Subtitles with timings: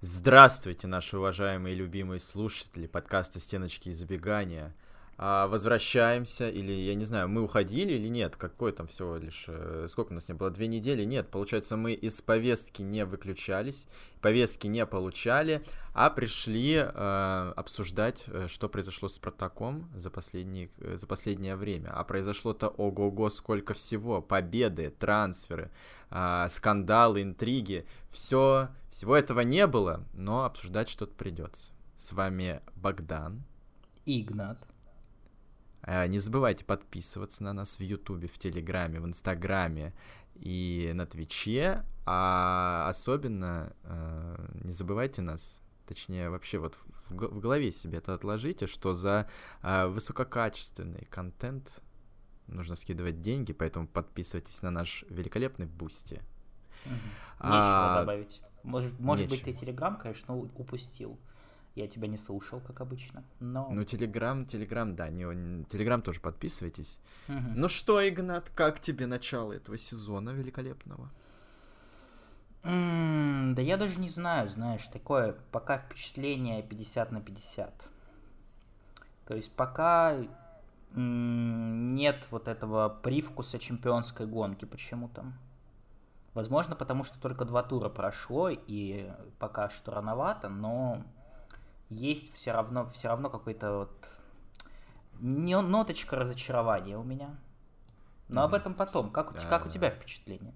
[0.00, 4.72] Здравствуйте, наши уважаемые и любимые слушатели подкаста «Стеночки и забегания».
[5.20, 8.36] А, возвращаемся, или, я не знаю, мы уходили или нет?
[8.36, 9.46] Какое там всего лишь...
[9.48, 10.48] Э, сколько у нас не было?
[10.48, 11.02] Две недели?
[11.02, 13.88] Нет, получается, мы из повестки не выключались,
[14.20, 20.96] повестки не получали, а пришли э, обсуждать, э, что произошло с Спартаком за, последние, э,
[20.96, 21.90] за последнее время.
[21.92, 24.22] А произошло-то ого-го сколько всего.
[24.22, 25.72] Победы, трансферы,
[26.10, 27.86] э, скандалы, интриги.
[28.08, 31.72] Все, всего этого не было, но обсуждать что-то придется.
[31.96, 33.42] С вами Богдан.
[34.06, 34.67] Игнат.
[35.88, 39.94] Э, не забывайте подписываться на нас в Ютубе, в Телеграме, в Инстаграме
[40.34, 41.82] и на Твиче.
[42.04, 46.76] А особенно э, не забывайте нас, точнее, вообще вот
[47.08, 49.30] в, голове себе это отложите, что за
[49.62, 51.82] э, высококачественный контент
[52.48, 56.20] нужно скидывать деньги, поэтому подписывайтесь на наш великолепный Бусти.
[56.84, 56.94] Угу.
[57.38, 58.42] А, Нечего добавить.
[58.62, 61.18] Может, может быть, ты Телеграм, конечно, упустил.
[61.78, 63.68] Я тебя не слушал, как обычно, но...
[63.70, 66.98] Ну, Телеграм, Телеграм, да, не, Телеграм тоже подписывайтесь.
[67.28, 67.52] Угу.
[67.54, 71.08] Ну что, Игнат, как тебе начало этого сезона великолепного?
[72.64, 77.84] Mm, да я даже не знаю, знаешь, такое пока впечатление 50 на 50.
[79.26, 80.16] То есть пока
[80.94, 85.32] нет вот этого привкуса чемпионской гонки почему-то.
[86.34, 91.04] Возможно, потому что только два тура прошло, и пока что рановато, но
[91.90, 94.08] есть все равно, все равно какой-то вот
[95.20, 97.36] не ноточка разочарования у меня.
[98.28, 98.44] Но mm-hmm.
[98.44, 99.10] об этом потом.
[99.10, 100.54] Как, да, как у тебя впечатление?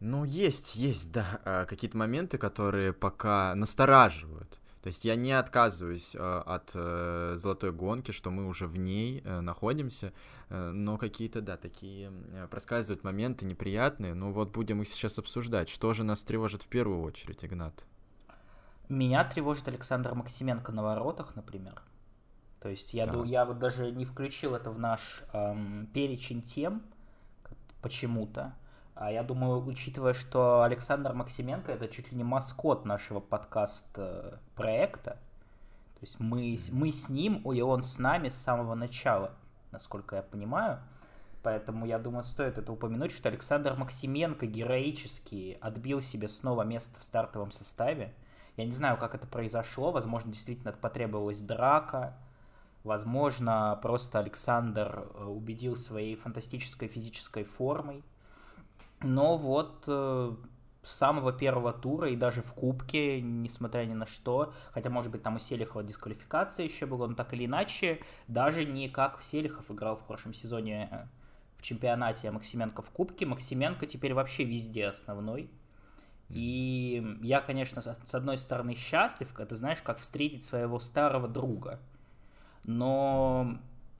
[0.00, 4.58] Ну, есть, есть, да, а, какие-то моменты, которые пока настораживают.
[4.82, 9.22] То есть я не отказываюсь э, от э, золотой гонки, что мы уже в ней
[9.24, 10.12] э, находимся,
[10.48, 12.10] э, но какие-то, да, такие
[12.50, 14.14] проскальзывают моменты неприятные.
[14.14, 15.68] Ну вот будем их сейчас обсуждать.
[15.68, 17.86] Что же нас тревожит в первую очередь, Игнат?
[18.88, 21.82] Меня тревожит Александр Максименко на воротах, например.
[22.60, 23.24] То есть я, да.
[23.24, 26.82] я вот даже не включил это в наш эм, перечень тем
[27.80, 28.54] почему-то.
[28.94, 36.06] А я думаю, учитывая, что Александр Максименко это чуть ли не маскот нашего подкаст-проекта, то
[36.06, 39.32] есть мы, мы с ним, и он с нами с самого начала,
[39.70, 40.80] насколько я понимаю.
[41.42, 47.04] Поэтому я думаю, стоит это упомянуть, что Александр Максименко героически отбил себе снова место в
[47.04, 48.14] стартовом составе.
[48.56, 49.92] Я не знаю, как это произошло.
[49.92, 52.16] Возможно, действительно потребовалась драка.
[52.84, 58.02] Возможно, просто Александр э, убедил своей фантастической физической формой.
[59.00, 60.34] Но вот э,
[60.82, 65.22] с самого первого тура и даже в Кубке, несмотря ни на что, хотя, может быть,
[65.22, 69.96] там у Селихова дисквалификация еще была, но так или иначе, даже не как Селихов играл
[69.96, 71.06] в прошлом сезоне э,
[71.58, 75.48] в чемпионате, а Максименко в Кубке, Максименко теперь вообще везде основной.
[76.32, 81.78] И я, конечно, с одной стороны счастлив, это знаешь, как встретить своего старого друга.
[82.64, 83.58] Но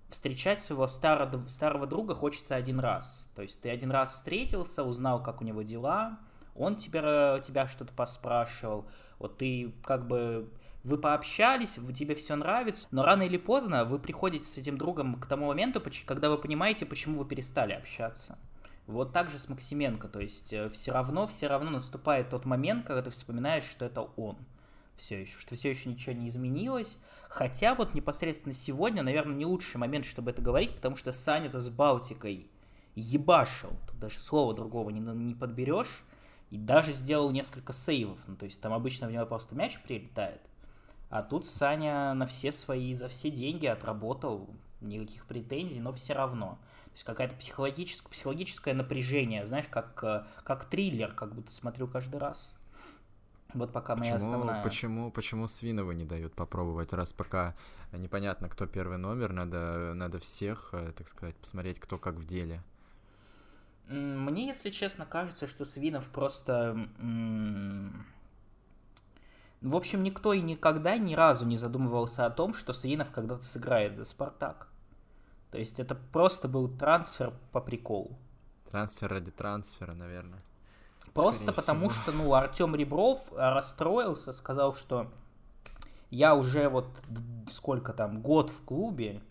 [0.09, 3.29] встречать своего старого, старого друга хочется один раз.
[3.35, 6.19] То есть ты один раз встретился, узнал, как у него дела,
[6.55, 8.87] он тебя, тебя что-то поспрашивал,
[9.19, 10.51] вот ты как бы
[10.85, 15.27] вы пообщались, тебе все нравится, но рано или поздно вы приходите с этим другом к
[15.27, 18.39] тому моменту, когда вы понимаете, почему вы перестали общаться.
[18.87, 22.85] Вот так же с Максименко, то есть э, все равно, все равно наступает тот момент,
[22.85, 24.37] когда ты вспоминаешь, что это он
[24.97, 26.97] все еще, что все еще ничего не изменилось.
[27.29, 31.69] Хотя вот непосредственно сегодня, наверное, не лучший момент, чтобы это говорить, потому что Саня-то с
[31.69, 32.51] Балтикой
[32.95, 36.05] ебашил, тут даже слова другого не, не подберешь,
[36.51, 40.43] и даже сделал несколько сейвов, ну то есть там обычно в него просто мяч прилетает,
[41.09, 44.51] а тут Саня на все свои, за все деньги отработал,
[44.83, 46.59] никаких претензий, но все равно.
[46.93, 52.21] То есть какая-то психологическое, психологическое напряжение, знаешь, как, э, как триллер, как будто смотрю каждый
[52.21, 52.55] раз.
[53.55, 54.63] Вот пока моя почему, основная...
[54.63, 57.55] Почему, почему Свинова не дают попробовать, раз пока
[57.93, 62.63] непонятно, кто первый номер, надо, надо всех, э, так сказать, посмотреть, кто как в деле.
[63.89, 66.89] Мне, если честно, кажется, что Свинов просто...
[69.61, 73.97] В общем, никто и никогда ни разу не задумывался о том, что Свинов когда-то сыграет
[73.97, 74.72] за Спартак.
[75.53, 78.19] То есть это просто был трансфер по приколу.
[78.71, 80.43] Трансфер ради трансфера, наверное.
[81.13, 82.03] Просто Скорее потому всего.
[82.03, 85.13] что, ну, Артем Ребров расстроился, сказал, что
[86.09, 87.03] я уже вот
[87.51, 89.23] сколько там, год в клубе,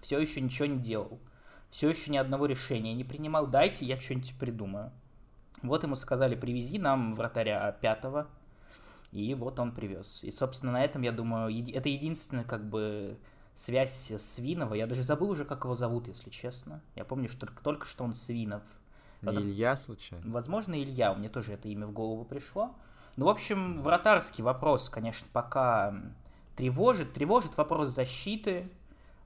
[0.00, 1.18] все еще ничего не делал.
[1.70, 3.48] Все еще ни одного решения не принимал.
[3.48, 4.92] Дайте, я что-нибудь придумаю.
[5.62, 8.28] Вот ему сказали, привези нам вратаря пятого.
[9.10, 10.22] И вот он привез.
[10.22, 13.18] И, собственно, на этом, я думаю, это единственное, как бы,
[13.58, 14.74] связь Свинова.
[14.74, 16.80] Я даже забыл уже, как его зовут, если честно.
[16.94, 18.62] Я помню, что только, что он Свинов.
[19.20, 19.40] Не это...
[19.40, 20.24] Илья, случайно?
[20.30, 21.12] Возможно, Илья.
[21.12, 22.72] Мне тоже это имя в голову пришло.
[23.16, 25.92] Ну, в общем, вратарский вопрос, конечно, пока
[26.54, 27.14] тревожит.
[27.14, 28.70] Тревожит вопрос защиты.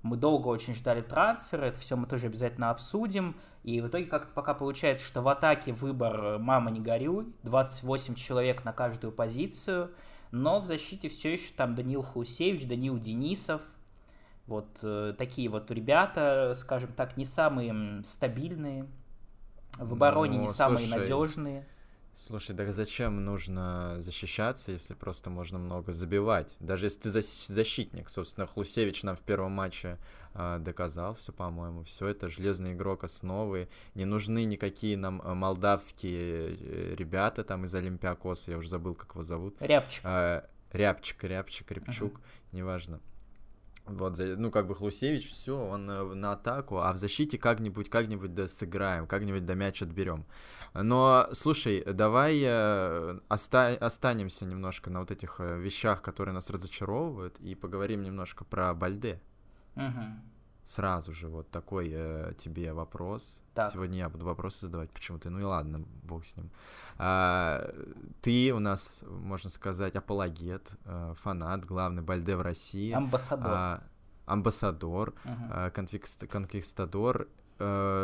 [0.00, 3.36] Мы долго очень ждали трансфера, это все мы тоже обязательно обсудим.
[3.64, 8.64] И в итоге как-то пока получается, что в атаке выбор «мама, не горюй», 28 человек
[8.64, 9.92] на каждую позицию,
[10.30, 13.60] но в защите все еще там Даниил Хусевич, Даниил Денисов,
[14.46, 18.86] вот э, такие вот ребята, скажем так, не самые стабильные,
[19.78, 21.66] в обороне ну, не самые слушай, надежные.
[22.14, 26.56] Слушай, так зачем нужно защищаться, если просто можно много забивать?
[26.60, 29.96] Даже если ты защитник, собственно, Хлусевич нам в первом матче
[30.34, 36.56] э, доказал все, по-моему, все это железный игрок основы, не нужны никакие нам э, молдавские
[36.58, 39.56] э, ребята там из Олимпиакоса, я уже забыл, как его зовут.
[39.60, 40.04] Рябчик.
[40.04, 42.22] Э, Рябчик, Рябчик, Рябчук, uh-huh.
[42.52, 43.00] неважно.
[43.84, 48.32] Вот, ну, как бы Хлусевич, все, он э, на атаку, а в защите как-нибудь, как-нибудь
[48.32, 50.24] да сыграем, как-нибудь до мяч отберем.
[50.72, 57.40] Но, слушай, давай э, оста- останемся немножко на вот этих э, вещах, которые нас разочаровывают,
[57.40, 59.20] и поговорим немножко про Бальде.
[59.74, 60.31] Угу.
[60.64, 63.42] Сразу же вот такой э, тебе вопрос.
[63.54, 63.72] Так.
[63.72, 65.28] Сегодня я буду вопросы задавать почему-то.
[65.28, 66.50] Ну и ладно, бог с ним.
[66.98, 67.68] А,
[68.20, 72.92] ты у нас, можно сказать, апологет, э, фанат, главный Бальде в России.
[72.92, 73.50] Амбассадор.
[73.50, 73.82] А,
[74.26, 75.70] амбассадор, uh-huh.
[75.72, 77.41] конквист, конквистадор Э,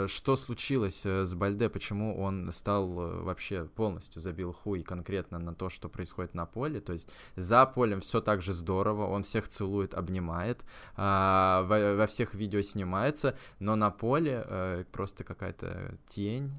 [0.09, 5.55] что случилось э, с Бальде, почему он стал э, вообще полностью забил хуй конкретно на
[5.55, 9.49] то, что происходит на поле, то есть за полем все так же здорово, он всех
[9.49, 10.65] целует, обнимает,
[10.97, 16.53] а, во всех видео снимается, но на поле просто какая-то тень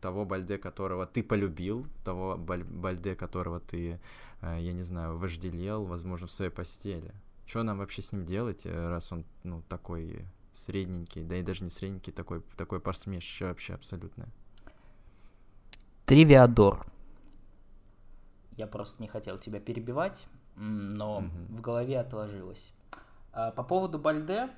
[0.00, 4.00] того Бальде, которого ты полюбил, того Бальде, которого ты,
[4.42, 7.12] я не знаю, вожделел, возможно, в своей постели.
[7.46, 10.24] Что нам вообще с ним делать, раз он, ну, такой
[10.54, 14.28] средненький, да и даже не средненький, такой, такой посмешище вообще абсолютно.
[16.06, 16.86] Тривиадор.
[18.56, 21.28] Я просто не хотел тебя перебивать, но угу.
[21.48, 22.72] в голове отложилось.
[23.32, 24.48] А, по поводу Бальде,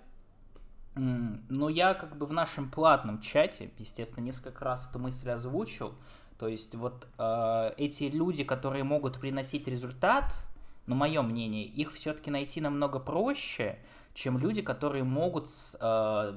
[0.95, 5.95] ну, я как бы в нашем платном чате, естественно, несколько раз эту мысль озвучил.
[6.39, 10.33] То есть вот э, эти люди, которые могут приносить результат,
[10.87, 13.79] на мое мнение, их все-таки найти намного проще,
[14.17, 15.49] чем люди, которые могут
[15.79, 16.35] э,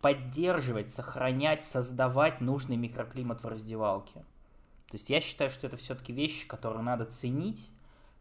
[0.00, 4.24] поддерживать, сохранять, создавать нужный микроклимат в раздевалке.
[4.88, 7.70] То есть я считаю, что это все-таки вещи, которые надо ценить,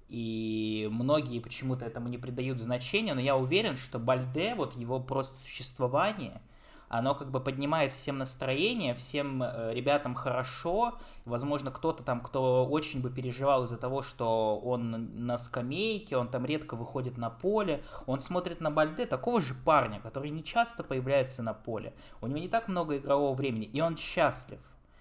[0.08, 5.38] и многие почему-то этому не придают значения, но я уверен, что Бальде, вот его просто
[5.38, 6.42] существование–
[6.94, 11.00] оно как бы поднимает всем настроение, всем э, ребятам хорошо.
[11.26, 16.46] Возможно, кто-то там, кто очень бы переживал из-за того, что он на скамейке, он там
[16.46, 21.42] редко выходит на поле, он смотрит на Бальде, такого же парня, который не часто появляется
[21.42, 21.96] на поле.
[22.22, 24.60] У него не так много игрового времени, и он счастлив.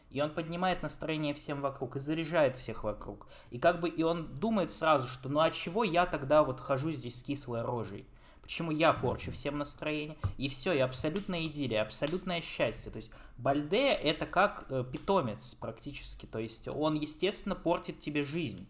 [0.09, 3.27] И он поднимает настроение всем вокруг и заряжает всех вокруг.
[3.51, 6.91] И как бы и он думает сразу, что ну а чего я тогда вот хожу
[6.91, 8.07] здесь с кислой рожей?
[8.43, 12.91] Почему я порчу всем настроение, и все, и абсолютная идиллия, абсолютное счастье.
[12.91, 18.67] То есть Бальде это как э, питомец практически, то есть он, естественно, портит тебе жизнь.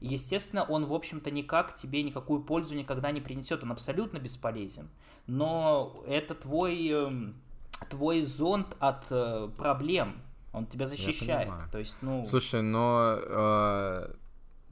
[0.00, 4.88] И, естественно, он, в общем-то, никак тебе никакую пользу никогда не принесет, он абсолютно бесполезен.
[5.26, 7.10] Но это твой, э,
[7.90, 10.20] твой зонт от э, проблем,
[10.52, 11.52] он тебя защищает.
[11.72, 12.24] То есть, ну...
[12.24, 14.14] Слушай, но э,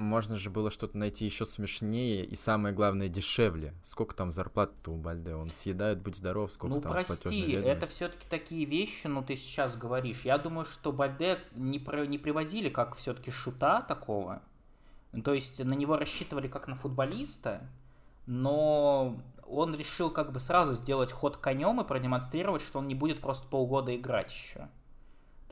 [0.02, 3.74] можно же было что-то найти еще смешнее и самое главное дешевле.
[3.82, 5.34] Сколько там зарплат у Бальде?
[5.34, 9.76] Он съедает, будь здоров, сколько ну, там прости, это все-таки такие вещи, ну ты сейчас
[9.76, 10.22] говоришь.
[10.24, 14.42] Я думаю, что Бальде не, про, не привозили как все-таки шута такого.
[15.24, 17.68] То есть на него рассчитывали как на футболиста,
[18.26, 23.20] но он решил как бы сразу сделать ход конем и продемонстрировать, что он не будет
[23.20, 24.68] просто полгода играть еще.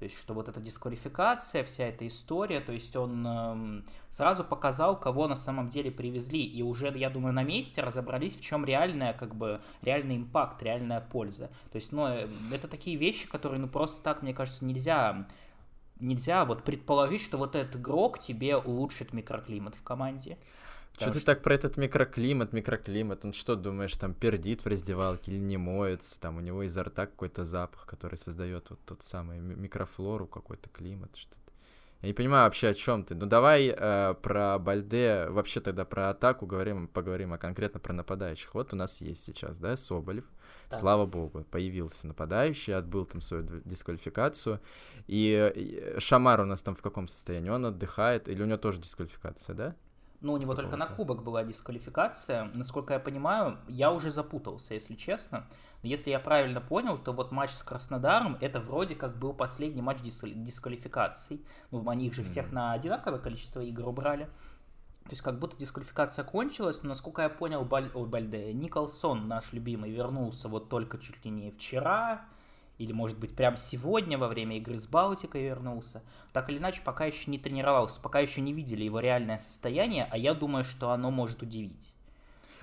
[0.01, 4.99] То есть, что вот эта дисквалификация, вся эта история, то есть он эм, сразу показал,
[4.99, 9.13] кого на самом деле привезли, и уже, я думаю, на месте разобрались, в чем реальная,
[9.13, 11.49] как бы, реальный импакт, реальная польза.
[11.71, 15.27] То есть, ну, э, это такие вещи, которые, ну, просто так, мне кажется, нельзя
[16.01, 20.39] нельзя вот предположить, что вот этот игрок тебе улучшит микроклимат в команде.
[21.01, 23.25] Что ты так про этот микроклимат, микроклимат?
[23.25, 26.21] Он что, думаешь, там пердит в раздевалке или не моется?
[26.21, 31.17] Там у него изо рта какой-то запах, который создает вот тот самый микрофлору, какой-то климат,
[31.17, 31.51] что-то.
[32.03, 33.15] Я не понимаю вообще, о чем ты.
[33.15, 38.55] Ну давай э, про Бальде, вообще тогда про атаку говорим, поговорим, а конкретно про нападающих.
[38.55, 40.25] Вот у нас есть сейчас, да, Соболев.
[40.71, 40.79] Так.
[40.79, 44.61] Слава богу, появился нападающий, отбыл там свою дисквалификацию.
[45.09, 47.51] И Шамар у нас там в каком состоянии?
[47.51, 49.77] Он отдыхает, или у него тоже дисквалификация, да?
[50.21, 52.51] Ну, у него только на кубок была дисквалификация.
[52.53, 55.47] Насколько я понимаю, я уже запутался, если честно.
[55.83, 59.81] Но если я правильно понял, то вот матч с Краснодаром это вроде как был последний
[59.81, 61.41] матч дисквалификации.
[61.71, 64.29] Ну, они их же всех на одинаковое количество игр убрали.
[65.05, 67.91] То есть как будто дисквалификация кончилась, но насколько я понял, Баль...
[67.95, 72.27] Ой, Бальде, Николсон, наш любимый, вернулся вот только чуть ли не вчера,
[72.81, 76.03] или, может быть, прямо сегодня во время игры с Балтикой вернулся.
[76.33, 80.17] Так или иначе, пока еще не тренировался, пока еще не видели его реальное состояние, а
[80.17, 81.95] я думаю, что оно может удивить.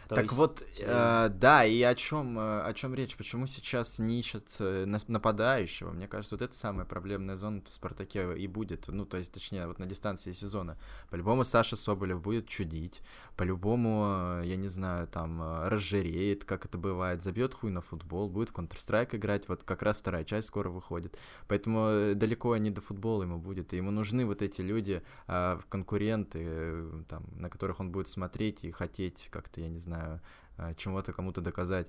[0.07, 0.35] То так есть...
[0.35, 3.15] вот, э, э, да, и о чем, э, о чем речь?
[3.17, 5.91] Почему сейчас не ищут э, нападающего?
[5.91, 8.87] Мне кажется, вот это самая проблемная зона в Спартаке и будет.
[8.87, 10.77] Ну, то есть, точнее, вот на дистанции сезона.
[11.09, 13.01] По-любому Саша Соболев будет чудить.
[13.37, 18.53] По-любому, я не знаю, там, разжиреет, как это бывает, забьет хуй на футбол, будет в
[18.53, 19.47] Counter-Strike играть.
[19.47, 21.19] Вот как раз вторая часть скоро выходит.
[21.47, 23.73] Поэтому далеко не до футбола ему будет.
[23.73, 28.71] И ему нужны вот эти люди, а, конкуренты, там, на которых он будет смотреть и
[28.71, 30.19] хотеть как-то, я не знаю,
[30.57, 31.87] э, чему-то кому-то доказать.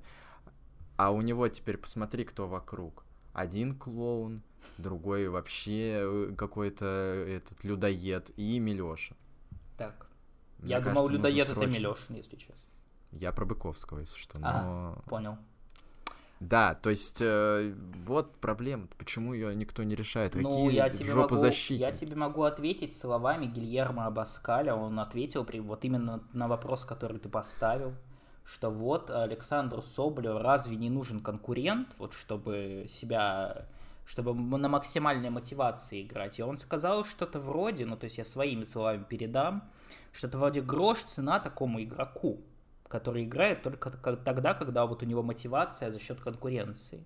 [0.96, 3.04] А у него теперь посмотри, кто вокруг.
[3.32, 4.42] Один клоун,
[4.76, 9.16] другой вообще э, какой-то этот людоед и Милёша.
[9.76, 10.07] Так.
[10.58, 12.64] Мне Я думал, людоед это Милёшин, если честно.
[13.12, 14.38] Я про Быковского, если что.
[14.38, 14.46] Но...
[14.46, 15.38] А, понял.
[16.40, 17.74] Да, то есть э,
[18.04, 20.36] вот проблема, почему ее никто не решает.
[20.36, 24.74] Ну, Какие я тебе жопу могу, Я тебе могу ответить словами Гильермо Абаскаля.
[24.74, 27.92] Он ответил при, вот именно на вопрос, который ты поставил,
[28.44, 33.66] что вот Александру Соболю разве не нужен конкурент, вот чтобы себя
[34.08, 36.38] чтобы на максимальной мотивации играть.
[36.38, 39.62] И он сказал что-то вроде, ну то есть я своими словами передам,
[40.12, 42.40] что-то вроде грош цена такому игроку
[42.88, 47.04] который играет только тогда, когда вот у него мотивация за счет конкуренции.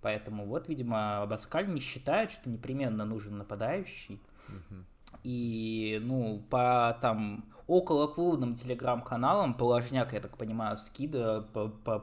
[0.00, 4.20] Поэтому вот, видимо, Баскаль не считает, что непременно нужен нападающий.
[5.24, 11.42] И, ну, по там около клубным телеграм-каналам Положняк, я так понимаю, скида,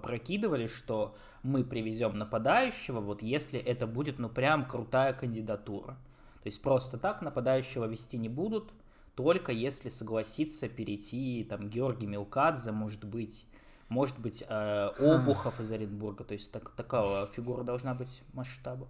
[0.01, 5.97] прокидывали, что мы привезем нападающего, вот если это будет, ну, прям крутая кандидатура.
[6.43, 8.71] То есть просто так нападающего вести не будут,
[9.15, 13.45] только если согласится перейти там Георгий Милкадзе, может быть,
[13.89, 18.87] может быть э, Обухов из Оренбурга, то есть так, такая фигура должна быть масштаба.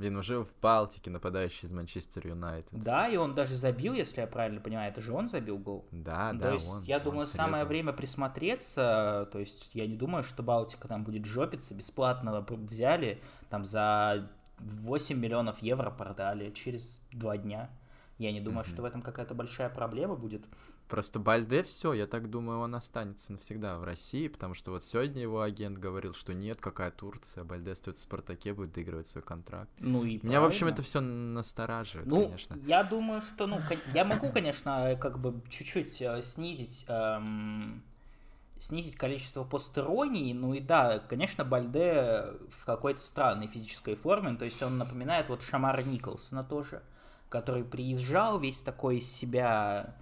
[0.00, 2.82] Блин, уже в Балтике нападающий из Манчестер Юнайтед.
[2.82, 5.86] Да, и он даже забил, если я правильно понимаю, это же он забил гол.
[5.92, 7.44] Да, то да, есть, он, я он думаю, срезал.
[7.44, 13.20] самое время присмотреться, то есть я не думаю, что Балтика там будет жопиться, бесплатно взяли,
[13.50, 14.26] там за
[14.60, 17.68] 8 миллионов евро продали через два дня.
[18.16, 18.72] Я не думаю, mm-hmm.
[18.72, 20.46] что в этом какая-то большая проблема будет.
[20.90, 25.22] Просто Бальде все, я так думаю, он останется навсегда в России, потому что вот сегодня
[25.22, 29.70] его агент говорил, что нет, какая Турция, Бальде стоит в Спартаке, будет доигрывать свой контракт.
[29.78, 30.40] Ну и Меня, правильно.
[30.40, 32.58] в общем, это все настораживает, ну, конечно.
[32.66, 33.60] Я думаю, что, ну,
[33.94, 37.82] я могу, конечно, как бы чуть-чуть э, снизить эм,
[38.58, 40.32] снизить количество постероний.
[40.34, 44.36] Ну и да, конечно, Бальде в какой-то странной физической форме.
[44.36, 46.82] То есть он напоминает вот Шамара Николсона тоже
[47.30, 49.94] который приезжал весь такой из себя,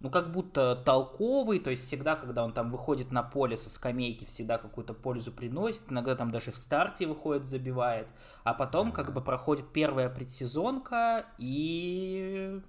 [0.00, 4.24] ну, как будто толковый, то есть всегда, когда он там выходит на поле со скамейки,
[4.24, 8.06] всегда какую-то пользу приносит, иногда там даже в старте выходит, забивает,
[8.42, 12.60] а потом как бы проходит первая предсезонка, и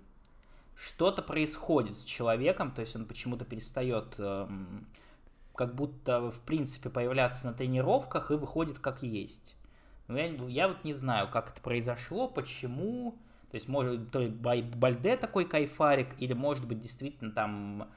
[0.75, 4.87] что-то происходит с человеком, то есть он почему-то перестает эм,
[5.55, 9.55] как будто, в принципе, появляться на тренировках и выходит как есть.
[10.07, 13.17] Ну, я, я вот не знаю, как это произошло, почему,
[13.55, 17.87] то есть, может, то ли Бальде такой кайфарик, или, может быть, действительно там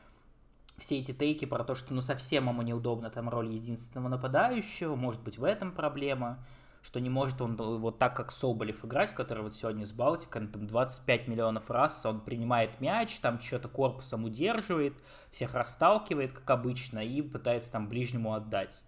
[0.77, 5.21] все эти тейки про то, что ну совсем ему неудобно там роль единственного нападающего, может
[5.21, 6.47] быть, в этом проблема,
[6.81, 10.69] что не может он вот так, как Соболев играть, который вот сегодня с Балтикой, там
[10.69, 14.95] 25 миллионов раз, он принимает мяч, там что-то корпусом удерживает,
[15.33, 18.85] всех расталкивает, как обычно, и пытается там ближнему отдать.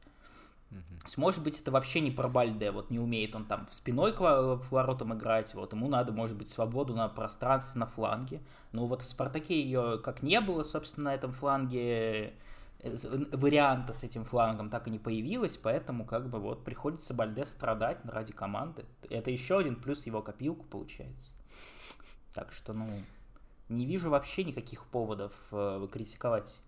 [0.71, 3.75] То есть, может быть, это вообще не про Бальде, вот не умеет он там в
[3.75, 8.41] спиной к воротам играть, вот ему надо, может быть, свободу на пространстве, на фланге.
[8.71, 12.35] Но вот в Спартаке ее как не было, собственно, на этом фланге,
[12.79, 12.97] э,
[13.33, 17.99] варианта с этим флангом так и не появилось, поэтому как бы вот приходится Бальде страдать
[18.05, 18.85] ради команды.
[19.09, 21.33] Это еще один плюс его копилку получается.
[22.33, 22.87] Так что, ну,
[23.69, 26.61] не вижу вообще никаких поводов э, критиковать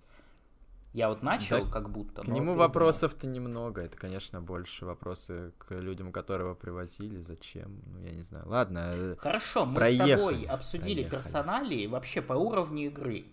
[0.92, 2.22] я вот начал, да, как будто.
[2.22, 3.80] К нему вопросов-то немного.
[3.80, 7.80] Это, конечно, больше вопросы к людям, которого привозили, зачем.
[7.86, 8.46] Ну, я не знаю.
[8.48, 8.92] Ладно.
[8.94, 11.16] Э, Хорошо, мы проехали, с тобой обсудили проехали.
[11.16, 13.24] персонали вообще по уровню игры.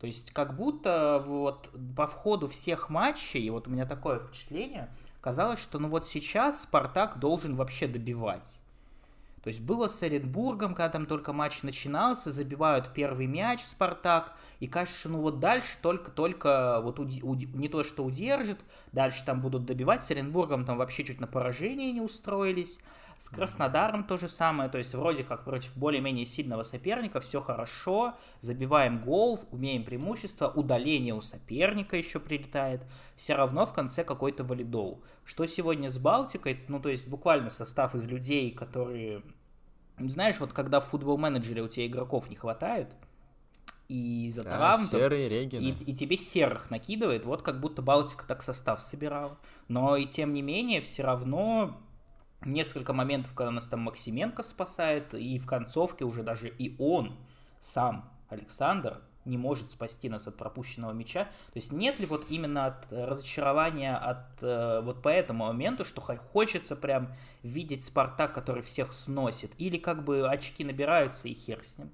[0.00, 4.88] То есть, как будто вот по входу всех матчей, вот у меня такое впечатление,
[5.20, 8.60] казалось, что ну вот сейчас Спартак должен вообще добивать.
[9.48, 14.66] То есть было с Оренбургом, когда там только матч начинался, забивают первый мяч Спартак, и
[14.66, 18.58] кажется, ну вот дальше только-только вот уди, уди, не то, что удержит,
[18.92, 22.78] дальше там будут добивать, с Оренбургом там вообще чуть на поражение не устроились,
[23.18, 28.14] с Краснодаром то же самое, то есть вроде как против более-менее сильного соперника все хорошо,
[28.40, 32.82] забиваем гол, умеем преимущество, удаление у соперника еще прилетает,
[33.16, 35.02] все равно в конце какой-то валидол.
[35.24, 39.22] Что сегодня с Балтикой, ну то есть буквально состав из людей, которые,
[40.00, 42.94] знаешь, вот когда в футбол-менеджере у тебя игроков не хватает,
[43.88, 44.84] и из-за да, травм.
[44.84, 45.62] Серые Регины.
[45.62, 49.38] И, и тебе серых накидывает, вот как будто Балтика так состав собирал.
[49.66, 51.80] Но и тем не менее, все равно
[52.44, 57.16] несколько моментов, когда нас там Максименко спасает, и в концовке уже даже и он
[57.58, 61.24] сам, Александр, не может спасти нас от пропущенного мяча.
[61.24, 66.00] То есть нет ли вот именно от разочарования от э, вот по этому моменту, что
[66.00, 71.78] хочется прям видеть Спартак, который всех сносит, или как бы очки набираются и хер с
[71.78, 71.90] ним?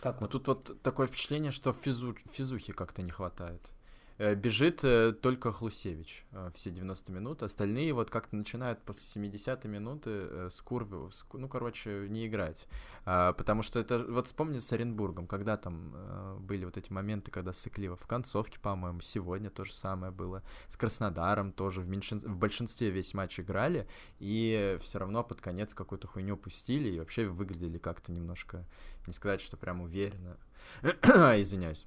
[0.00, 0.30] Как ну вот?
[0.32, 3.72] тут вот такое впечатление, что физу, физухи как-то не хватает.
[4.18, 7.42] Э, бежит э, только Хлусевич э, все 90 минут.
[7.42, 12.66] Остальные вот как-то начинают после 70 минуты с курвы, ну, короче, не играть.
[13.04, 15.94] А, потому что это, вот вспомни с Оренбургом, когда там
[16.40, 20.42] были вот эти моменты, когда Сыклива в концовке, по-моему, сегодня то же самое было.
[20.68, 22.18] С Краснодаром тоже в, меньшин...
[22.18, 23.86] в большинстве весь матч играли,
[24.18, 28.64] и все равно под конец какую-то хуйню пустили, и вообще выглядели как-то немножко,
[29.06, 30.36] не сказать, что прям уверенно.
[30.82, 31.86] Извиняюсь.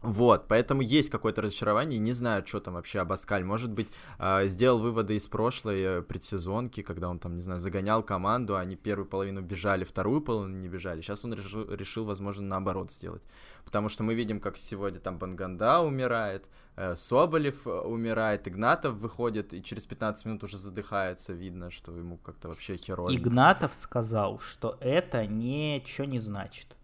[0.00, 3.88] Вот, поэтому есть какое-то разочарование, не знаю, что там вообще Абаскаль, может быть,
[4.20, 8.76] э, сделал выводы из прошлой э, предсезонки, когда он там, не знаю, загонял команду, они
[8.76, 13.24] первую половину бежали, вторую половину не бежали, сейчас он решил, решил возможно, наоборот сделать,
[13.64, 19.52] потому что мы видим, как сегодня там Банганда умирает, э, Соболев э, умирает, Игнатов выходит
[19.52, 23.12] и через 15 минут уже задыхается, видно, что ему как-то вообще херово.
[23.12, 26.77] Игнатов сказал, что это ничего не значит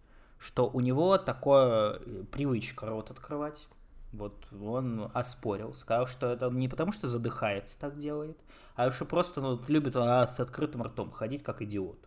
[0.44, 3.66] что у него такое э, привычка рот открывать.
[4.12, 8.38] Вот он оспорил, сказал, что это не потому, что задыхается, так делает,
[8.76, 11.98] а что просто ну, любит а, с открытым ртом ходить, как идиот.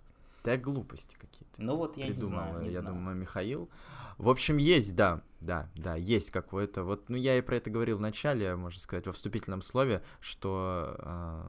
[0.43, 1.61] Да глупости какие-то.
[1.61, 2.61] Ну вот я придумал, не знаю.
[2.61, 2.95] Не я знаю.
[2.95, 3.69] думаю, Михаил.
[4.17, 6.83] В общем, есть, да, да, да, есть какое-то.
[6.83, 10.95] Вот, ну я и про это говорил в начале, можно сказать, во вступительном слове, что
[10.99, 11.47] э,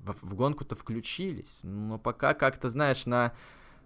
[0.00, 3.32] в, в гонку-то включились, но пока как-то, знаешь, на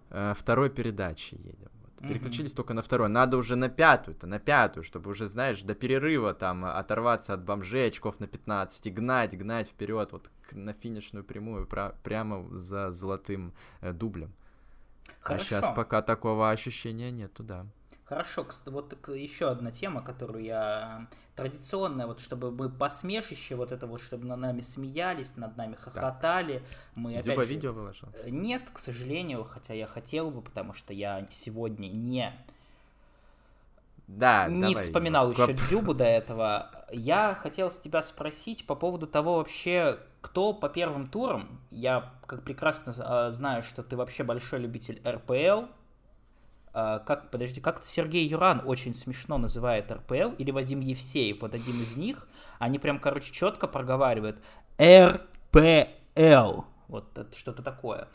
[0.09, 1.69] э, второй передаче едем.
[2.01, 2.55] Переключились mm-hmm.
[2.55, 3.09] только на второй.
[3.09, 7.87] Надо уже на пятую-то, на пятую, чтобы уже, знаешь, до перерыва там оторваться от бомжей,
[7.87, 13.53] очков на 15, и гнать, гнать вперед, вот на финишную прямую, пра- прямо за золотым
[13.81, 14.33] э, дублем.
[15.21, 15.43] А Хорошо.
[15.43, 17.65] А сейчас пока такого ощущения нету, да.
[18.09, 24.01] Хорошо, вот еще одна тема, которую я традиционная, вот чтобы мы посмешище вот это вот,
[24.01, 26.57] чтобы над нами смеялись, над нами хохотали.
[26.57, 26.65] Да.
[26.95, 27.53] Мы опять Дюба же...
[27.53, 28.07] видео выложил?
[28.15, 32.33] Э, нет, к сожалению, хотя я хотел бы, потому что я сегодня не
[34.07, 34.75] да, не давай.
[34.75, 36.71] вспоминал еще Дзюбу до этого.
[36.91, 42.41] Я хотел с тебя спросить по поводу того вообще, кто по первым турам, я как
[42.41, 45.67] прекрасно э, знаю, что ты вообще большой любитель РПЛ,
[47.05, 51.95] как, подожди, как-то Сергей Юран очень смешно называет РПЛ, или Вадим Евсеев, вот один из
[51.95, 52.27] них,
[52.59, 54.37] они прям, короче, четко проговаривают
[54.81, 58.07] РПЛ, вот это что-то такое.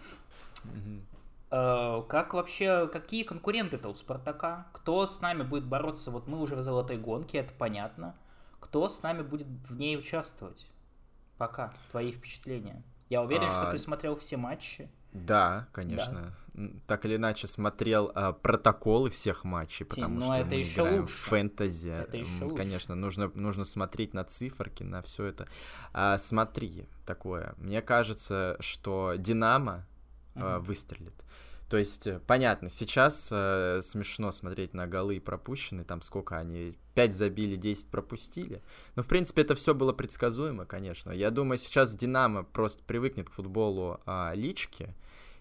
[0.64, 2.06] Mm-hmm.
[2.08, 4.66] Как вообще, какие конкуренты-то у Спартака?
[4.72, 6.10] Кто с нами будет бороться?
[6.10, 8.16] Вот мы уже в золотой гонке, это понятно.
[8.58, 10.66] Кто с нами будет в ней участвовать?
[11.38, 12.82] Пока, твои впечатления.
[13.08, 13.50] Я уверен, а...
[13.50, 14.90] что ты смотрел все матчи.
[15.14, 16.34] Да, конечно.
[16.54, 16.68] Да.
[16.86, 21.00] Так или иначе смотрел а, протоколы всех матчей, потому ну, что это мы еще играем
[21.02, 21.14] лучше.
[21.14, 21.88] в фэнтези.
[21.88, 22.56] Это еще лучше.
[22.56, 25.48] Конечно, нужно, нужно смотреть на циферки, на все это.
[25.92, 27.54] А, смотри, такое.
[27.56, 29.84] Мне кажется, что Динамо
[30.34, 31.14] а, выстрелит.
[31.68, 37.14] То есть, э, понятно, сейчас э, смешно смотреть на голы пропущенные, там сколько они, 5
[37.14, 38.62] забили, 10 пропустили.
[38.96, 41.10] Но, в принципе, это все было предсказуемо, конечно.
[41.10, 44.94] Я думаю, сейчас Динамо просто привыкнет к футболу э, лички,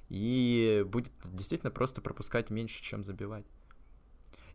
[0.10, 3.46] и будет действительно просто пропускать меньше, чем забивать.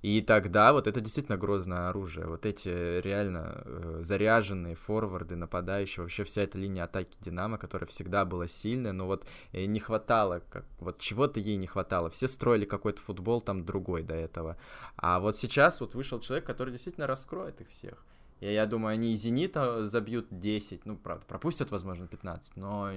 [0.01, 2.27] И тогда вот это действительно грозное оружие.
[2.27, 8.25] Вот эти реально э, заряженные форварды, нападающие, вообще вся эта линия атаки Динамо, которая всегда
[8.25, 12.11] была сильная, но вот э, не хватало, как, вот чего-то ей не хватало.
[12.11, 14.57] Все строили какой-то футбол там другой до этого.
[14.97, 18.05] А вот сейчас вот вышел человек, который действительно раскроет их всех.
[18.39, 22.93] И я думаю, они и Зенита забьют 10, ну, правда, пропустят, возможно, 15, но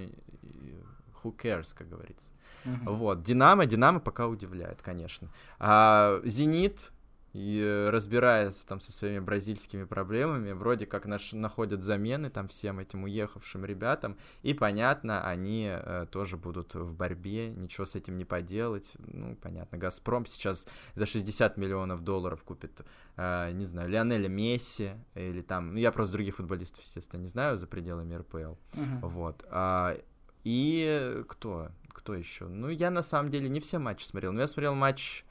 [1.24, 2.32] who cares, как говорится.
[2.66, 2.94] Uh-huh.
[2.94, 5.30] Вот, Динамо, Динамо пока удивляет, конечно.
[5.60, 6.92] А, Зенит,
[7.34, 12.80] и э, разбирается там со своими бразильскими проблемами, вроде как наш, находят замены там всем
[12.80, 18.26] этим уехавшим ребятам, и понятно, они э, тоже будут в борьбе, ничего с этим не
[18.26, 22.82] поделать, ну, понятно, Газпром сейчас за 60 миллионов долларов купит,
[23.16, 27.58] э, не знаю, Лионеля Месси, или там, ну, я просто других футболистов, естественно, не знаю
[27.58, 29.00] за пределами РПЛ, uh-huh.
[29.04, 29.96] вот, а,
[30.44, 32.46] и кто, кто еще?
[32.48, 35.26] Ну, я на самом деле не все матчи смотрел, но я смотрел матч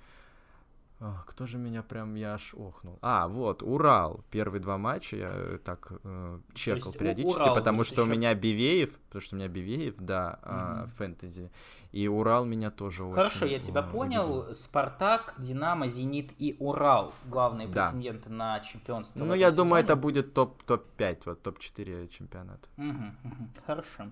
[1.27, 2.99] кто же меня прям, я аж охнул.
[3.01, 4.23] А, вот, Урал.
[4.31, 8.11] Первые два матча я так э, чекал периодически, Урал потому что еще...
[8.11, 10.53] у меня Бивеев, потому что у меня Бивеев, да, угу.
[10.53, 11.51] э, фэнтези.
[11.92, 13.38] И Урал меня тоже Хорошо, очень...
[13.38, 14.40] Хорошо, я тебя э, понял.
[14.40, 14.55] Удивил.
[14.55, 17.14] Спартак, Динамо, Зенит и Урал.
[17.25, 17.87] Главные да.
[17.87, 19.25] претенденты на чемпионство.
[19.25, 22.68] Ну, я думаю, это будет топ-5, топ вот топ-4 чемпионата.
[22.77, 22.88] Угу,
[23.25, 23.49] угу.
[23.66, 24.11] Хорошо.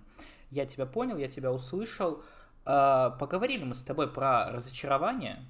[0.51, 2.23] Я тебя понял, я тебя услышал.
[2.65, 5.45] Э, поговорили мы с тобой про разочарование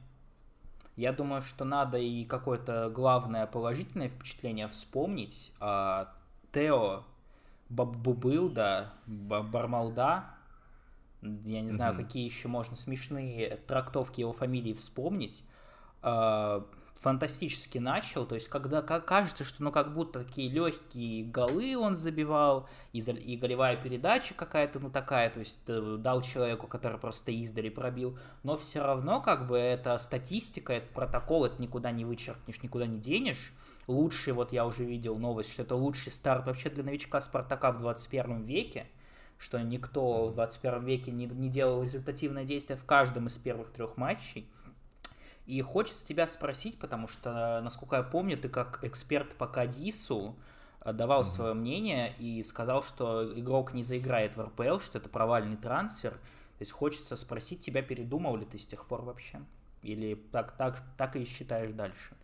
[0.99, 5.53] я думаю, что надо и какое-то главное положительное впечатление вспомнить.
[5.61, 6.13] А,
[6.53, 7.05] Тео
[7.69, 10.25] Бабубылда, Бармалда,
[11.23, 12.03] я не знаю, mm-hmm.
[12.03, 15.45] какие еще можно смешные трактовки его фамилии вспомнить.
[17.01, 22.69] Фантастически начал, то есть когда кажется, что ну как будто такие легкие голы он забивал,
[22.93, 27.69] и, и голевая передача какая-то ну такая, то есть э, дал человеку, который просто издали
[27.69, 32.87] пробил, но все равно как бы это статистика, это протокол, это никуда не вычеркнешь, никуда
[32.87, 33.53] не денешь.
[33.87, 37.79] Лучший, вот я уже видел новость, что это лучший старт вообще для новичка Спартака в
[37.79, 38.89] 21 веке,
[39.39, 43.97] что никто в 21 веке не, не делал результативное действие в каждом из первых трех
[43.97, 44.49] матчей.
[45.49, 50.37] И хочется тебя спросить, потому что, насколько я помню, ты как эксперт по Кадису
[50.85, 51.25] э, давал mm-hmm.
[51.25, 56.11] свое мнение и сказал, что игрок не заиграет в РПЛ, что это провальный трансфер.
[56.11, 59.41] То есть хочется спросить тебя, передумал ли ты с тех пор вообще?
[59.83, 62.15] Или так, так, так и считаешь дальше?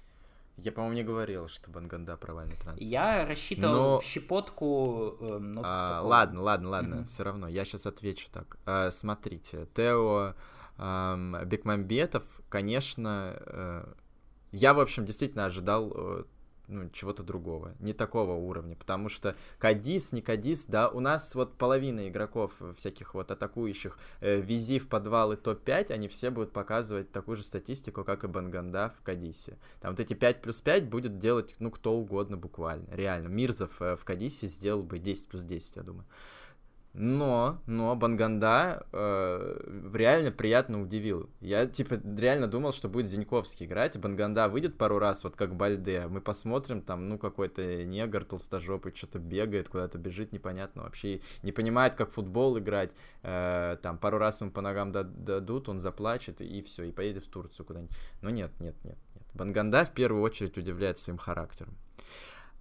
[0.59, 2.87] Я, по-моему, не говорил, что Банганда провальный трансфер.
[2.87, 4.01] Я рассчитывал но...
[4.01, 5.17] в щепотку...
[5.19, 7.07] Э, ну, а, ладно, ладно, ладно, mm-hmm.
[7.07, 7.49] все равно.
[7.49, 8.59] Я сейчас отвечу так.
[8.67, 10.35] А, смотрите, Тео эм,
[10.77, 13.95] Бекмамбетов, конечно, э,
[14.53, 16.25] я, в общем, действительно ожидал э,
[16.69, 21.59] ну, чего-то другого, не такого уровня, потому что Кадис, не Кадис, да, у нас вот
[21.59, 27.37] половина игроков всяких вот атакующих э, вези в подвалы топ-5, они все будут показывать такую
[27.37, 29.59] же статистику, как и Банганда в Кадисе.
[29.81, 33.29] Там вот эти 5 плюс 5 будет делать, ну, кто угодно буквально, реально.
[33.29, 36.07] Мирзов э, в Кадисе сделал бы 10 плюс 10, я думаю.
[36.97, 41.29] Но, но Банганда э, реально приятно удивил.
[41.41, 46.07] Я, типа, реально думал, что будет Зиньковский играть, Банганда выйдет пару раз, вот как Бальде.
[46.09, 51.21] Мы посмотрим, там, ну, какой-то негр толстожопый что-то бегает, куда-то бежит, непонятно вообще.
[51.43, 52.93] Не понимает, как футбол играть.
[53.23, 57.29] Э, там, пару раз ему по ногам дадут, он заплачет, и все, и поедет в
[57.29, 57.97] Турцию куда-нибудь.
[58.23, 59.25] Но нет, нет, нет, нет.
[59.35, 61.77] Банганда в первую очередь удивляет своим характером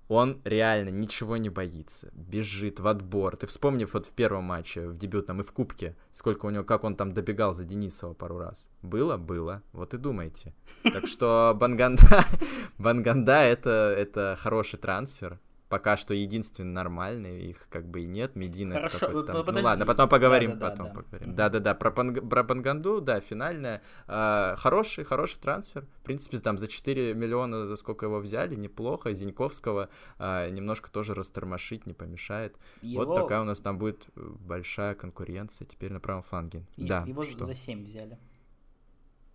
[0.08, 3.36] он реально ничего не боится, бежит в отбор.
[3.38, 6.84] Ты вспомнив вот в первом матче, в дебютном и в кубке, сколько у него, как
[6.84, 8.70] он там добегал за Денисова пару раз.
[8.82, 9.18] Было?
[9.18, 9.64] Было.
[9.72, 10.54] Вот и думайте.
[10.84, 12.26] Так что Банганда,
[12.78, 15.40] Банганда это, это хороший трансфер
[15.74, 18.36] пока что единственный нормальный, их как бы и нет.
[18.36, 19.56] Медина Хорошо, какой-то там.
[19.56, 21.36] Ну ладно, потом поговорим, да, да, потом да, поговорим.
[21.36, 23.82] Да-да-да, про, про Банганду, да, финальная.
[24.08, 25.88] Э, хороший, хороший трансфер.
[26.02, 29.16] В принципе, там за 4 миллиона, за сколько его взяли, неплохо.
[29.16, 32.56] Зиньковского э, немножко тоже растормошить не помешает.
[32.84, 33.06] Его...
[33.06, 36.68] Вот такая у нас там будет большая конкуренция теперь на правом фланге.
[36.78, 37.46] И, да, его что?
[37.46, 38.20] за 7 взяли.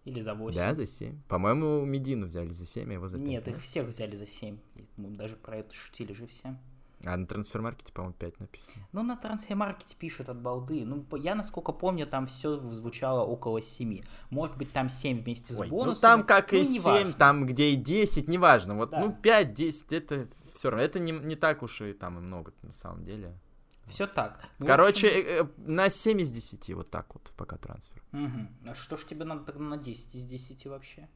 [0.09, 0.59] Или за 8.
[0.59, 1.21] Да, за 7.
[1.29, 3.27] По-моему, Медину взяли за 7, а его за 5.
[3.27, 4.59] Нет, их всех взяли за 7.
[4.97, 6.57] Мы даже про это шутили же все.
[7.05, 8.88] А на трансфермаркете, по-моему, 5 написано.
[8.92, 10.85] Ну, на трансфермаркете пишут от балды.
[10.85, 14.03] Ну, я, насколько помню, там все звучало около 7.
[14.31, 15.94] Может быть, там 7 вместе с Ой, бонусами.
[15.94, 17.12] Ну, там как ну, и 7, важно.
[17.12, 18.77] там где и 10, неважно.
[18.77, 19.01] Вот, да.
[19.01, 20.85] ну, 5, 10, это все равно.
[20.85, 23.38] Это не, не так уж и там и много, на самом деле.
[23.88, 24.40] Все так.
[24.59, 25.22] Короче, общем...
[25.27, 28.03] Э, э, на 7 из 10, вот так вот, пока трансфер.
[28.12, 28.70] Угу.
[28.70, 31.09] А что ж тебе надо тогда на 10 из 10 вообще?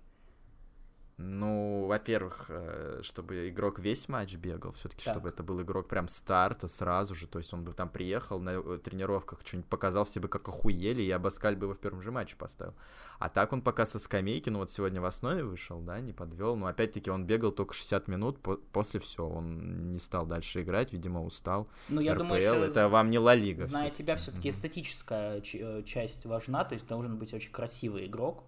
[1.19, 6.69] Ну, во-первых, э, чтобы игрок весь матч бегал, все-таки, чтобы это был игрок прям старта
[6.69, 10.49] сразу же, то есть он бы там приехал на э, тренировках, что-нибудь показал себе, как
[10.49, 12.75] охуели, и Абаскаль бы его в первом же матче поставил.
[13.19, 16.57] А так он пока со скамейки, ну вот сегодня в основе вышел, да, не подвел,
[16.57, 20.93] но опять-таки он бегал только 60 минут, по- после все, он не стал дальше играть,
[20.93, 21.69] видимо, устал.
[21.89, 23.65] Ну, я РПЛ, думаю, это вам не Ла Лига.
[23.65, 24.03] Зная все-таки.
[24.03, 24.53] тебя, все-таки mm-hmm.
[24.53, 28.45] эстетическая э, часть важна, то есть должен быть очень красивый игрок,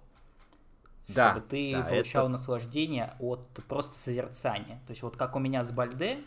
[1.09, 2.33] да, чтобы ты да, получал это...
[2.33, 4.81] наслаждение от просто созерцания.
[4.87, 6.25] То есть вот как у меня с Бальде,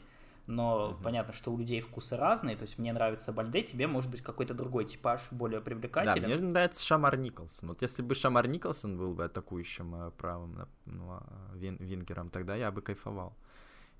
[0.47, 1.03] но угу.
[1.03, 4.53] понятно, что у людей вкусы разные, то есть мне нравится Бальде, тебе может быть какой-то
[4.53, 6.21] другой типаж более привлекательный.
[6.21, 7.69] Да, мне нравится Шамар Николсон.
[7.69, 12.55] Вот если бы Шамар Николсон был бы атакующим э, правым ну, а, вин вингером, тогда
[12.55, 13.35] я бы кайфовал.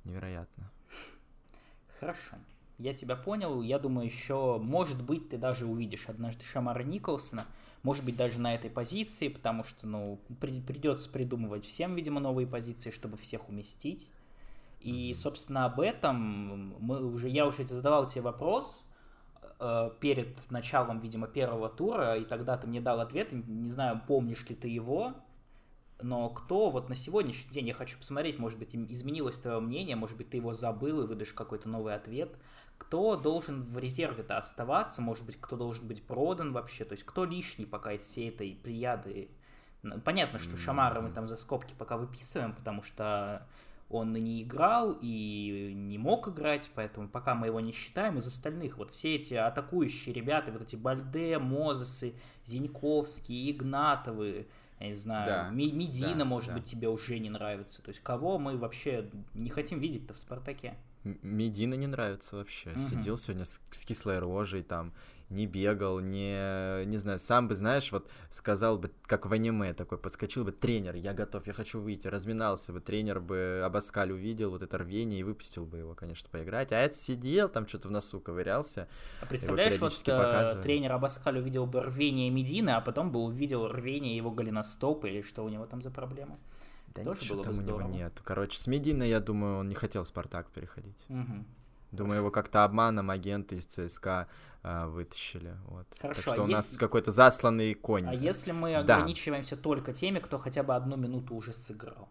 [0.06, 0.72] Невероятно.
[2.00, 2.38] Хорошо.
[2.78, 3.62] Я тебя понял.
[3.62, 7.46] Я думаю, еще, может быть, ты даже увидишь однажды Шамара Николсона.
[7.84, 12.48] Может быть, даже на этой позиции, потому что, ну, при, придется придумывать всем, видимо, новые
[12.48, 14.10] позиции, чтобы всех уместить.
[14.80, 18.84] И, собственно, об этом мы уже, я уже задавал тебе вопрос
[19.60, 24.48] э, перед началом, видимо, первого тура, и тогда ты мне дал ответ, не знаю, помнишь
[24.50, 25.14] ли ты его,
[26.02, 30.18] но кто вот на сегодняшний день, я хочу посмотреть, может быть, изменилось твое мнение, может
[30.18, 32.36] быть, ты его забыл и выдашь какой-то новый ответ,
[32.78, 37.26] кто должен в резерве-то оставаться, может быть, кто должен быть продан вообще, то есть кто
[37.26, 39.30] лишний пока из всей этой прияды.
[40.04, 43.48] Понятно, что Шамара мы там за скобки пока выписываем, потому что
[43.90, 48.28] он и не играл, и не мог играть, поэтому пока мы его не считаем, из
[48.28, 52.14] остальных, вот все эти атакующие ребята, вот эти Бальде, Мозесы,
[52.44, 54.48] Зиньковские, Игнатовы,
[54.80, 56.56] я не знаю, да, Медина, да, может да.
[56.56, 57.82] быть, тебе уже не нравится.
[57.82, 60.76] То есть кого мы вообще не хотим видеть-то в Спартаке?
[61.22, 62.72] Медина не нравится вообще.
[62.72, 62.80] Угу.
[62.80, 64.94] Сидел сегодня с, с кислой рожей, там,
[65.30, 69.98] не бегал, не, не знаю, сам бы, знаешь, вот сказал бы, как в аниме такой,
[69.98, 74.62] подскочил бы, тренер, я готов, я хочу выйти, разминался бы, тренер бы Абаскаль увидел вот
[74.62, 78.22] это рвение и выпустил бы его, конечно, поиграть, а это сидел, там что-то в носу
[78.22, 78.88] ковырялся.
[79.22, 84.16] А представляешь, вот э, тренер Абаскаль увидел бы рвение Медины, а потом бы увидел рвение
[84.16, 86.40] его голеностопа или что у него там за проблема?
[86.98, 87.86] Да Тоже ничего было там бы здорово.
[87.86, 88.22] у него нет.
[88.24, 91.06] Короче, с Мединой, я думаю, он не хотел в Спартак переходить.
[91.10, 91.46] Угу.
[91.92, 94.28] Думаю, его как-то обманом агенты из ЦСКА
[94.64, 95.56] а, вытащили.
[95.68, 95.88] Вот.
[96.00, 96.22] Хорошо.
[96.22, 98.08] Так что а у нас какой-то засланный конь.
[98.08, 99.62] А если мы ограничиваемся да.
[99.62, 102.10] только теми, кто хотя бы одну минуту уже сыграл?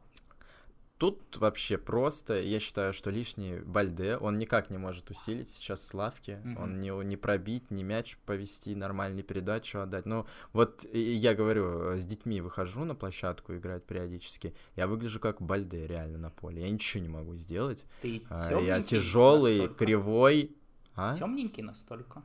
[0.99, 6.41] Тут вообще просто, я считаю, что лишний Бальде, он никак не может усилить сейчас Славки,
[6.43, 6.63] mm-hmm.
[6.63, 10.07] он не, не пробить, не мяч повести, нормальную передачу отдать.
[10.07, 15.87] Ну, вот я говорю, с детьми выхожу на площадку играть периодически, я выгляжу как Бальде
[15.87, 17.85] реально на поле, я ничего не могу сделать.
[18.01, 19.85] Ты а, Я тяжелый, настолько?
[19.85, 20.57] кривой.
[20.95, 21.15] А?
[21.15, 22.23] Темненький настолько?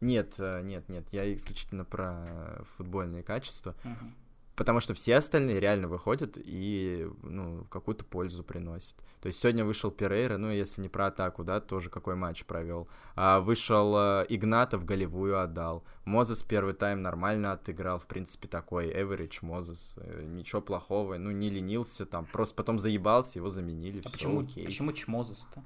[0.00, 3.74] Нет, э, нет, нет, я исключительно про футбольные качества.
[3.84, 4.12] Uh-huh.
[4.56, 8.96] Потому что все остальные реально выходят и, ну, какую-то пользу приносят.
[9.20, 12.88] То есть сегодня вышел Перейра, ну, если не про атаку, да, тоже какой матч провел.
[13.16, 15.82] А вышел э, Игнатов, голевую отдал.
[16.04, 19.96] Мозес первый тайм нормально отыграл, в принципе, такой average Мозес.
[19.96, 22.24] Э, ничего плохого, ну, не ленился там.
[22.26, 24.66] Просто потом заебался, его заменили, а все почему, окей.
[24.66, 25.64] почему Чмозес-то?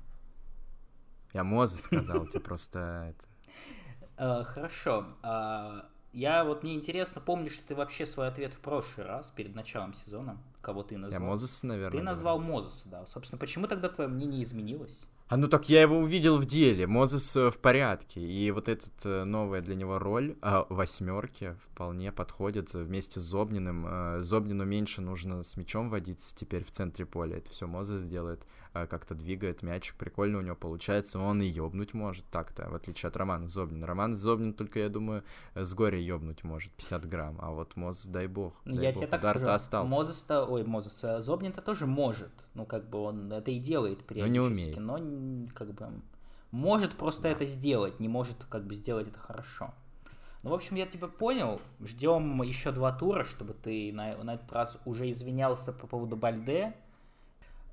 [1.35, 3.29] Я Мозес сказал, тебе просто это...
[4.17, 5.07] Э, хорошо.
[6.13, 9.55] А, я вот мне интересно, помнишь ли ты вообще свой ответ в прошлый раз, перед
[9.55, 11.23] началом сезона, кого ты назвал?
[11.23, 11.99] Я Мозес, наверное.
[11.99, 13.07] Ты назвал Мозеса, да.
[13.07, 15.07] Собственно, почему тогда твое мнение изменилось?
[15.29, 16.87] А ну так я его увидел в деле.
[16.87, 18.23] Мозес э, в порядке.
[18.23, 23.87] И вот эта э, новая для него роль э, восьмерки вполне подходит вместе с Зобниным.
[23.87, 27.37] Э, Зобнину меньше нужно с мячом водиться теперь в центре поля.
[27.37, 28.47] Это все Мозес делает.
[28.79, 29.95] Э, как-то двигает мячик.
[29.97, 31.19] Прикольно у него получается.
[31.19, 33.87] Он и ёбнуть может так-то, в отличие от Романа Зобнина.
[33.87, 37.39] Роман Зобнин только, я думаю, с горя ёбнуть может 50 грамм.
[37.41, 38.55] А вот Мозес, дай бог.
[38.65, 38.99] Дай я бог.
[38.99, 39.49] тебе так скажу.
[39.51, 39.89] остался.
[39.89, 42.33] Мозес-то, ой, Мозес, э, Зобнин-то тоже может.
[42.55, 44.39] Ну, как бы он это и делает периодически.
[44.39, 45.47] Но не умеет.
[45.49, 45.89] Но как бы
[46.51, 47.31] может просто да.
[47.31, 49.75] это сделать, не может как бы сделать это хорошо.
[50.43, 51.61] Ну, в общем, я тебя понял.
[51.81, 56.75] Ждем еще два тура, чтобы ты на, на этот раз уже извинялся по поводу Бальде.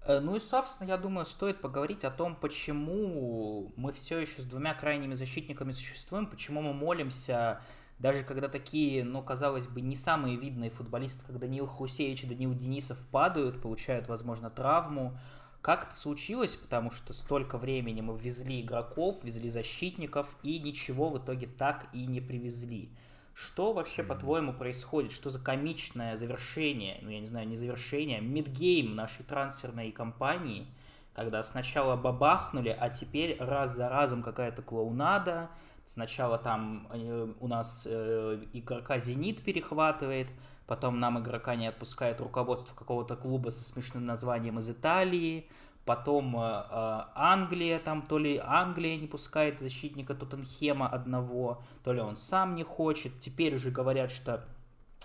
[0.06, 4.46] Э, ну и, собственно, я думаю, стоит поговорить о том, почему мы все еще с
[4.46, 7.62] двумя крайними защитниками существуем, почему мы молимся,
[7.98, 12.54] даже когда такие, ну, казалось бы, не самые видные футболисты, как Даниил Хусеевич и Даниил
[12.54, 15.18] Денисов падают, получают, возможно, травму,
[15.62, 21.18] как это случилось, потому что столько времени мы везли игроков, везли защитников, и ничего в
[21.18, 22.92] итоге так и не привезли.
[23.36, 25.12] Что вообще, по-твоему, происходит?
[25.12, 30.68] Что за комичное завершение, ну, я не знаю, не завершение, мидгейм нашей трансферной кампании,
[31.14, 35.50] когда сначала бабахнули, а теперь раз за разом какая-то клоунада,
[35.86, 40.30] сначала там э, у нас э, игрока «Зенит» перехватывает,
[40.66, 45.50] потом нам игрока не отпускает руководство какого-то клуба со смешным названием из Италии,
[45.86, 52.02] потом э, э, Англия, там то ли Англия не пускает защитника Тоттенхема одного, то ли
[52.02, 54.44] он сам не хочет, теперь уже говорят, что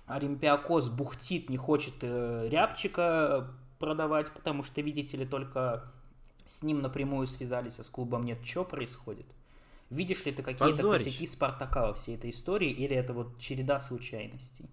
[0.07, 5.85] Олимпиакос бухтит, не хочет э, Рябчика продавать, потому что, видите ли, только
[6.45, 8.39] с ним напрямую связались, а с клубом нет.
[8.45, 9.27] Что происходит?
[9.91, 14.69] Видишь ли ты какие-то косяки Спартака во всей этой истории, или это вот череда случайностей?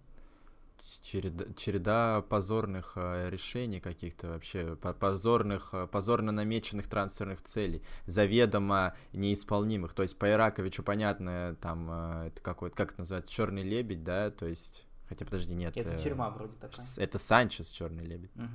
[1.01, 9.93] Череда, череда позорных э, решений каких-то вообще, позорных, э, позорно намеченных трансферных целей, заведомо неисполнимых.
[9.93, 14.31] То есть по Ираковичу, понятно, там, э, это какой-то, как это называется, черный лебедь, да,
[14.31, 14.85] то есть...
[15.07, 15.77] Хотя, подожди, нет.
[15.77, 16.85] Это тюрьма вроде такая.
[16.97, 18.35] Это Санчес, черный лебедь.
[18.35, 18.45] Угу.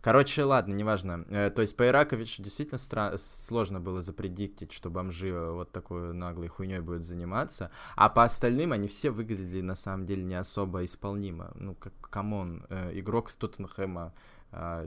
[0.00, 1.24] Короче, ладно, неважно.
[1.28, 6.48] Э, то есть по Ираковичу действительно стра- сложно было запредиктить, что бомжи вот такой наглой
[6.48, 7.70] хуйней будут заниматься.
[7.96, 11.52] А по остальным они все выглядели на самом деле не особо исполнимо.
[11.54, 14.12] Ну, как, come on, э, игрок с Тоттенхэма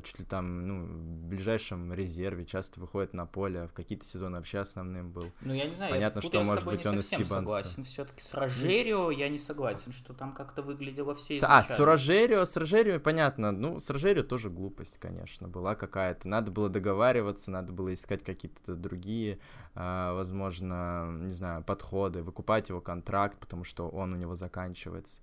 [0.04, 4.60] чуть ли там, ну, в ближайшем резерве, часто выходит на поле, в какие-то сезоны вообще
[4.60, 5.32] основным был.
[5.42, 7.84] Ну, я не знаю, Понятно, я, что, может быть, он из согласен.
[7.84, 12.58] Все-таки с Рожерио я не согласен, что там как-то выглядело все А, с Рожерио, с
[12.58, 16.28] Рожерио, понятно, ну, с Рожерио тоже глупость, конечно, была какая-то.
[16.28, 19.40] Надо было договариваться, надо было искать какие-то другие,
[19.76, 25.22] а, возможно, не знаю, подходы, выкупать его контракт, потому что он у него заканчивается.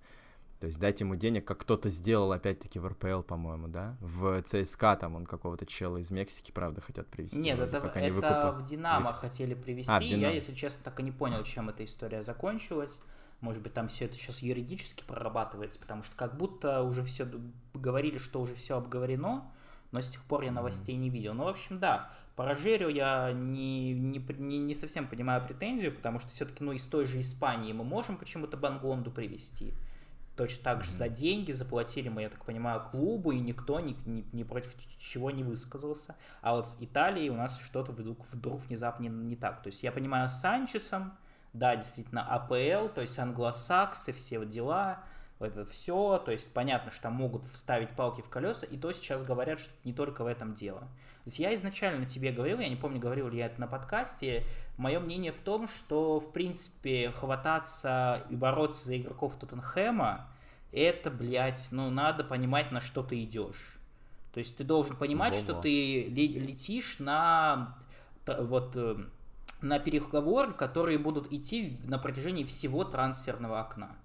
[0.59, 3.95] То есть дать ему денег, как кто-то сделал, опять-таки, в РПЛ, по-моему, да?
[4.01, 7.39] В ЦСКА там он какого-то чела из Мексики, правда, хотят привезти.
[7.39, 8.51] Нет, это, как это выкупа...
[8.53, 9.21] в Динамо Выкуп...
[9.21, 9.91] хотели привезти.
[9.91, 12.99] А, Я, если честно, так и не понял, чем эта история закончилась.
[13.39, 17.29] Может быть, там все это сейчас юридически прорабатывается, потому что как будто уже все
[17.75, 19.51] говорили, что уже все обговорено,
[19.91, 21.35] но с тех пор я новостей не видел.
[21.35, 26.17] Ну, в общем, да, по Рожерию я не, не, не, не совсем понимаю претензию, потому
[26.17, 29.75] что все-таки, ну, из той же Испании мы можем почему-то Бангонду привести
[30.37, 34.23] точно так же за деньги заплатили мы, я так понимаю, клубу, и никто ни, ни,
[34.31, 36.15] ни против чего не высказался.
[36.41, 39.61] А вот с Италией у нас что-то вдруг, вдруг внезапно не, не так.
[39.61, 41.17] То есть я понимаю, с Санчесом,
[41.53, 45.03] да, действительно, АПЛ, то есть англосаксы, все вот дела,
[45.39, 49.23] это все, то есть понятно, что там могут вставить палки в колеса, и то сейчас
[49.23, 50.79] говорят, что не только в этом дело.
[50.79, 54.45] То есть я изначально тебе говорил, я не помню, говорил ли я это на подкасте,
[54.77, 60.27] мое мнение в том, что, в принципе, хвататься и бороться за игроков Тоттенхэма,
[60.71, 63.77] это, блядь, ну, надо понимать, на что ты идешь.
[64.33, 65.41] То есть ты должен понимать, Ого.
[65.41, 67.75] что ты летишь на
[68.25, 68.97] вот э,
[69.61, 73.95] на переговоры, которые будут идти на протяжении всего трансферного окна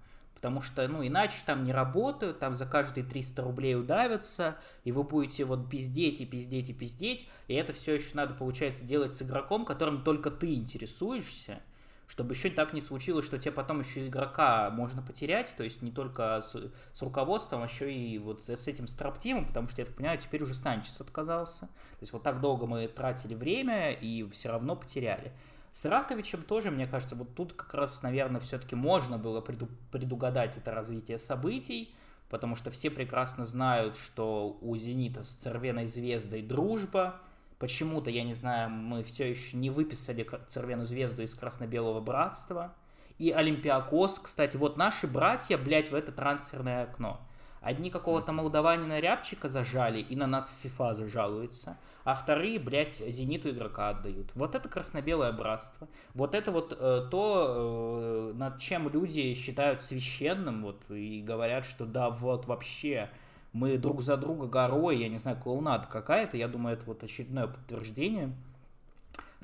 [0.43, 5.03] потому что, ну, иначе там не работают, там за каждые 300 рублей удавятся, и вы
[5.03, 9.21] будете вот пиздеть и пиздеть и пиздеть, и это все еще надо, получается, делать с
[9.21, 11.61] игроком, которым только ты интересуешься,
[12.07, 15.91] чтобы еще так не случилось, что тебе потом еще игрока можно потерять, то есть не
[15.91, 16.57] только с,
[16.91, 20.43] с руководством, а еще и вот с этим строптимом, потому что, я так понимаю, теперь
[20.43, 21.67] уже Санчес отказался.
[21.67, 25.31] То есть вот так долго мы тратили время и все равно потеряли.
[25.73, 30.55] С Раковичем тоже, мне кажется, вот тут как раз, наверное, все-таки можно было преду предугадать
[30.55, 31.95] это развитие событий,
[32.29, 37.15] потому что все прекрасно знают, что у «Зенита» с «Цервеной звездой» дружба.
[37.57, 42.75] Почему-то, я не знаю, мы все еще не выписали «Цервеную звезду» из «Красно-белого братства».
[43.17, 47.19] И Олимпиакос, кстати, вот наши братья, блядь, в это трансферное окно–
[47.63, 53.51] Одни какого-то молдаванина рябчика зажали и на нас в FIFA зажалуются, а вторые, блядь, зениту
[53.51, 54.31] игрока отдают.
[54.35, 55.87] Вот это красно-белое братство.
[56.13, 61.85] Вот это вот э, то, э, над чем люди считают священным, вот, и говорят, что
[61.85, 63.09] да, вот вообще
[63.53, 67.47] мы друг за друга горой, я не знаю, клоунада какая-то, я думаю, это вот очередное
[67.47, 68.33] подтверждение.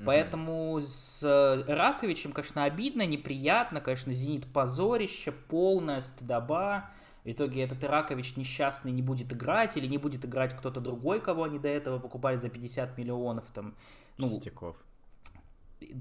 [0.04, 6.90] Поэтому с э, Раковичем, конечно, обидно, неприятно, конечно, Зенит позорище, полная стыдоба.
[7.24, 11.44] В итоге этот Иракович несчастный не будет играть, или не будет играть кто-то другой, кого
[11.44, 13.50] они до этого покупали за 50 миллионов.
[13.52, 13.74] Там,
[14.16, 14.76] ну, Чистяков.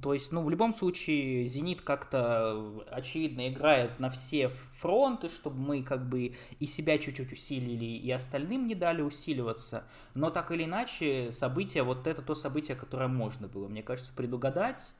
[0.01, 5.83] То есть, ну, в любом случае, «Зенит» как-то, очевидно, играет на все фронты, чтобы мы
[5.83, 9.85] как бы и себя чуть-чуть усилили, и остальным не дали усиливаться.
[10.15, 14.91] Но так или иначе, событие, вот это то событие, которое можно было, мне кажется, предугадать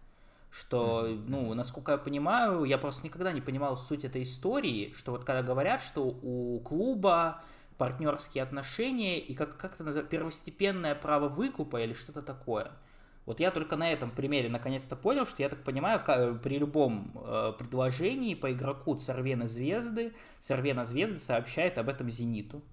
[0.52, 5.24] что, ну, насколько я понимаю, я просто никогда не понимал суть этой истории, что вот
[5.24, 7.44] когда говорят, что у клуба
[7.78, 12.72] партнерские отношения и как, как это называется, первостепенное право выкупа или что-то такое.
[13.26, 17.54] Вот я только на этом примере наконец-то понял, что я так понимаю, при любом э,
[17.58, 22.64] предложении по игроку Цервена Звезды, Цервена Звезды сообщает об этом Зениту.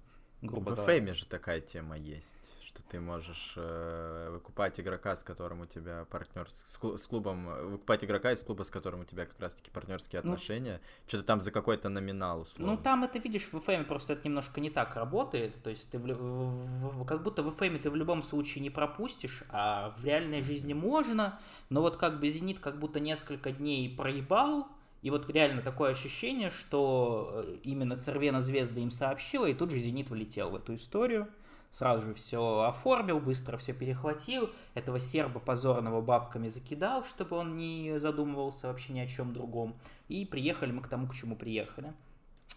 [0.41, 5.61] Грубо в Фейме же такая тема есть что ты можешь э, выкупать игрока, с которым
[5.61, 9.25] у тебя партнер с, с клубом, э, выкупать игрока из клуба, с которым у тебя
[9.25, 12.73] как раз-таки партнерские ну, отношения, ну, что-то там за какой-то номинал условно.
[12.73, 15.97] Ну там это видишь в FM просто это немножко не так работает, то есть ты
[15.97, 20.05] в, в, в, как будто в FM ты в любом случае не пропустишь, а в
[20.05, 24.67] реальной жизни можно, но вот как бы Зенит как будто несколько дней проебал,
[25.01, 29.79] и вот реально такое ощущение, что э, именно Цервена Звезда им сообщила, и тут же
[29.79, 31.27] Зенит влетел в эту историю
[31.71, 37.99] сразу же все оформил, быстро все перехватил, этого серба позорного бабками закидал, чтобы он не
[37.99, 39.75] задумывался вообще ни о чем другом,
[40.07, 41.93] и приехали мы к тому, к чему приехали.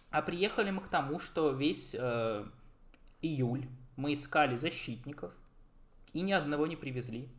[0.09, 2.45] А приехали мы к тому, что весь э,
[3.21, 5.33] июль мы искали защитников
[6.13, 7.29] и ни одного не привезли.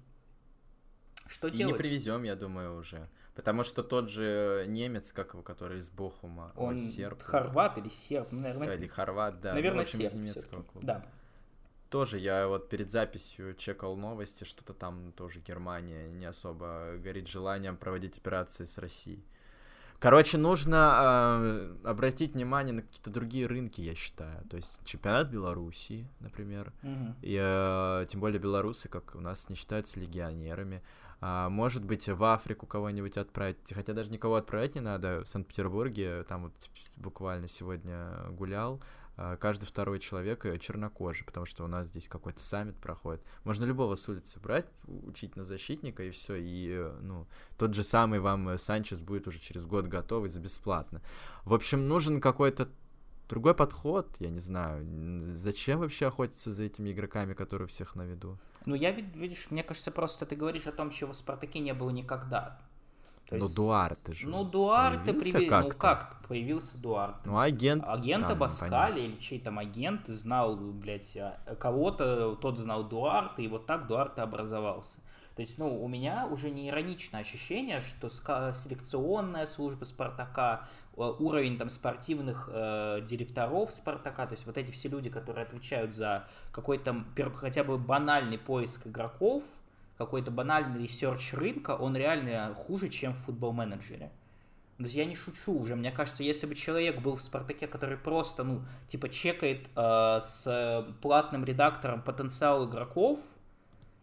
[1.27, 1.75] Что и делать?
[1.75, 3.09] не привезем, я думаю, уже.
[3.35, 7.23] Потому что тот же немец, как его, который из Бохума, он серб.
[7.23, 8.77] Хорват или серб, наверное.
[8.77, 9.55] Или хорват, да.
[9.55, 10.11] Наверное, ну, общем, серб.
[10.11, 10.87] Из немецкого клуба.
[10.87, 11.07] Да.
[11.93, 17.77] Тоже я вот перед записью чекал новости, что-то там тоже Германия не особо горит желанием
[17.77, 19.23] проводить операции с Россией.
[19.99, 24.43] Короче, нужно э, обратить внимание на какие-то другие рынки, я считаю.
[24.49, 26.73] То есть чемпионат Белоруссии, например.
[26.83, 27.15] Угу.
[27.21, 30.83] И э, тем более белорусы, как у нас, не считаются легионерами.
[31.21, 33.73] А, может быть, в Африку кого-нибудь отправить.
[33.73, 35.21] Хотя даже никого отправить не надо.
[35.21, 36.55] В Санкт-Петербурге, там вот
[36.97, 38.81] буквально сегодня гулял,
[39.41, 43.23] каждый второй человек э, чернокожий, потому что у нас здесь какой-то саммит проходит.
[43.45, 46.37] Можно любого с улицы брать, учить на защитника, и все.
[46.37, 47.27] И, э, ну,
[47.59, 51.03] тот же самый вам э, Санчес будет уже через год готовый за бесплатно.
[51.45, 52.69] В общем, нужен какой-то
[53.29, 54.85] другой подход, я не знаю.
[55.35, 58.39] Зачем вообще охотиться за этими игроками, которые всех на виду?
[58.67, 61.91] Ну, я, видишь, мне кажется, просто ты говоришь о том, чего в «Спартаке» не было
[61.91, 62.61] никогда.
[63.33, 64.29] То ну, есть, Дуарте же.
[64.29, 65.47] Ну, Дуарте приби...
[65.47, 67.21] как Ну, как появился Дуарте?
[67.25, 67.85] Ну, агент...
[67.87, 73.49] Агента там, Баскали или чей там агент знал, блядь, а, кого-то, тот знал Дуарте, и
[73.49, 74.99] вот так Дуарте образовался.
[75.35, 81.57] То есть, ну, у меня уже не ироничное ощущение, что селекционная служба Спартака, Э, уровень
[81.57, 87.05] там спортивных э, директоров Спартака, то есть вот эти все люди, которые отвечают за какой-то
[87.35, 89.43] хотя бы банальный поиск игроков,
[89.99, 94.11] какой-то банальный research рынка, он реально хуже, чем в Football Manager е.
[94.79, 95.77] То есть я не шучу уже.
[95.77, 100.87] Мне кажется, если бы человек был в Спартаке, который просто, ну, типа, чекает э, с
[101.01, 103.21] платным редактором потенциал игроков,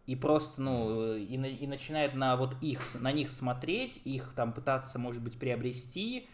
[0.05, 4.99] и просто, ну, и, и начинает на вот их, на них смотреть, их там пытаться,
[4.99, 6.29] может быть, приобрести,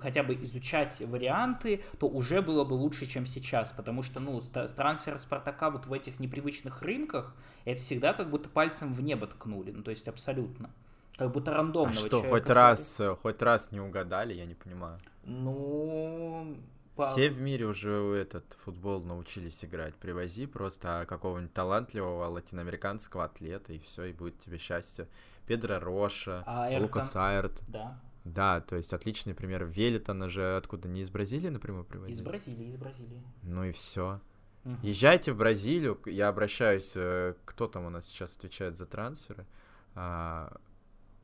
[0.00, 5.18] хотя бы изучать варианты, то уже было бы лучше, чем сейчас, потому что, ну, трансфер
[5.18, 7.34] Спартака вот в этих непривычных рынках,
[7.64, 10.70] это всегда как будто пальцем в небо ткнули, ну, то есть абсолютно.
[11.16, 15.00] Как будто рандомного а что, хоть раз, хоть раз не угадали, я не понимаю.
[15.24, 16.56] Ну,
[17.04, 19.94] все в мире уже этот футбол научились играть.
[19.94, 25.08] Привози просто какого-нибудь талантливого латиноамериканского атлета, и все, и будет тебе счастье.
[25.46, 27.62] Педро Роша, а Лукас Айрт.
[27.68, 27.98] Да.
[28.34, 29.64] Да, то есть отличный пример.
[29.64, 30.88] Велитона же откуда?
[30.88, 32.16] Не из Бразилии напрямую привозили?
[32.16, 33.22] Из Бразилии, из Бразилии.
[33.42, 34.20] Ну и все.
[34.64, 34.76] Угу.
[34.82, 39.46] Езжайте в Бразилию, я обращаюсь, э, кто там у нас сейчас отвечает за трансферы.
[39.94, 40.60] А,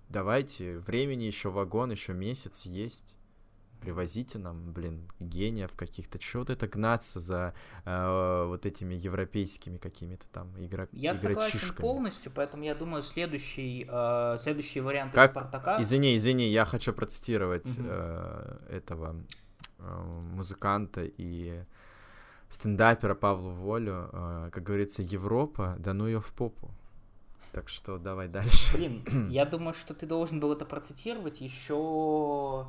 [0.09, 3.19] давайте, времени еще вагон, еще месяц есть
[3.81, 6.19] привозите нам, блин, гениев каких-то.
[6.19, 7.55] Чего вот это гнаться за
[7.85, 14.39] э, вот этими европейскими какими-то там игрок Я согласен полностью, поэтому я думаю, следующий, э,
[14.41, 15.33] следующий вариант как...
[15.33, 15.81] Спартака...
[15.81, 17.87] Извини, извини, я хочу процитировать угу.
[17.89, 19.17] э, этого
[19.79, 20.03] э,
[20.35, 21.63] музыканта и
[22.49, 24.11] стендапера Павлу Волю.
[24.13, 26.71] Э, как говорится, Европа, да ну ее в попу.
[27.53, 28.77] Так что давай дальше.
[28.77, 32.67] Блин, я думаю, что ты должен был это процитировать еще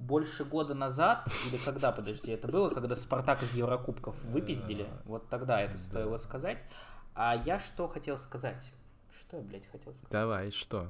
[0.00, 5.60] больше года назад, или когда, подожди, это было, когда Спартак из Еврокубков выпиздили, вот тогда
[5.60, 6.64] это стоило сказать.
[7.14, 8.72] А я что хотел сказать?
[9.18, 10.10] Что я, блядь, хотел сказать?
[10.10, 10.88] Давай, что?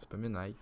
[0.00, 0.56] Вспоминай.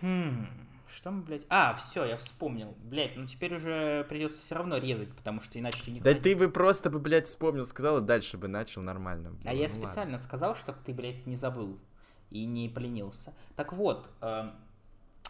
[0.00, 0.46] Хм,
[0.88, 1.46] что мы, блядь...
[1.48, 2.74] А, все, я вспомнил.
[2.84, 6.00] Блядь, ну теперь уже придется все равно резать, потому что иначе ты не...
[6.00, 9.36] Да ты бы просто бы, блядь, вспомнил, сказал, и дальше бы начал нормально.
[9.44, 10.18] А я ну, специально ладно.
[10.18, 11.78] сказал, чтобы ты, блядь, не забыл
[12.30, 13.34] и не поленился.
[13.56, 14.50] Так вот, э,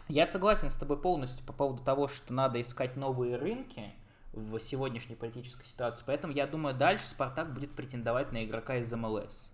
[0.07, 3.93] я согласен с тобой полностью по поводу того, что надо искать новые рынки
[4.33, 6.03] в сегодняшней политической ситуации.
[6.05, 9.51] Поэтому я думаю, дальше Спартак будет претендовать на игрока из МЛС.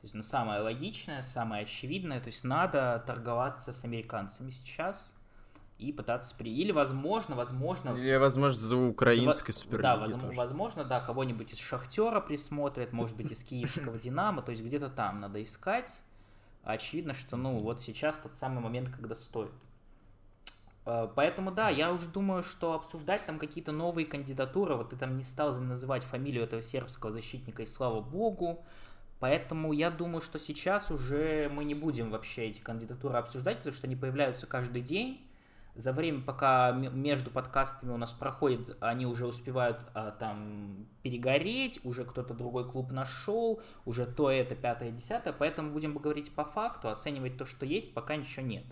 [0.00, 2.20] То есть, ну, самое логичное, самое очевидное.
[2.20, 5.14] То есть, надо торговаться с американцами сейчас
[5.78, 6.54] и пытаться при...
[6.54, 7.90] Или, возможно, возможно...
[7.90, 9.58] Или, возможно, за украинской за...
[9.58, 14.52] суперлиги Да, возможно, возможно, да, кого-нибудь из Шахтера присмотрят, может быть, из киевского Динамо, то
[14.52, 16.00] есть где-то там надо искать.
[16.62, 19.52] Очевидно, что, ну, вот сейчас тот самый момент, когда стоит.
[20.86, 25.18] Э, поэтому да, я уже думаю, что обсуждать там какие-то новые кандидатуры, вот ты там
[25.18, 28.64] не стал называть фамилию этого сербского защитника, и слава богу.
[29.18, 33.86] Поэтому я думаю, что сейчас уже мы не будем вообще эти кандидатуры обсуждать, потому что
[33.86, 35.22] они появляются каждый день.
[35.74, 42.04] За время, пока между подкастами у нас проходит, они уже успевают а, там перегореть, уже
[42.04, 45.34] кто-то другой клуб нашел, уже то, это, пятое, десятое.
[45.34, 48.64] Поэтому будем говорить по факту, оценивать то, что есть, пока ничего нет.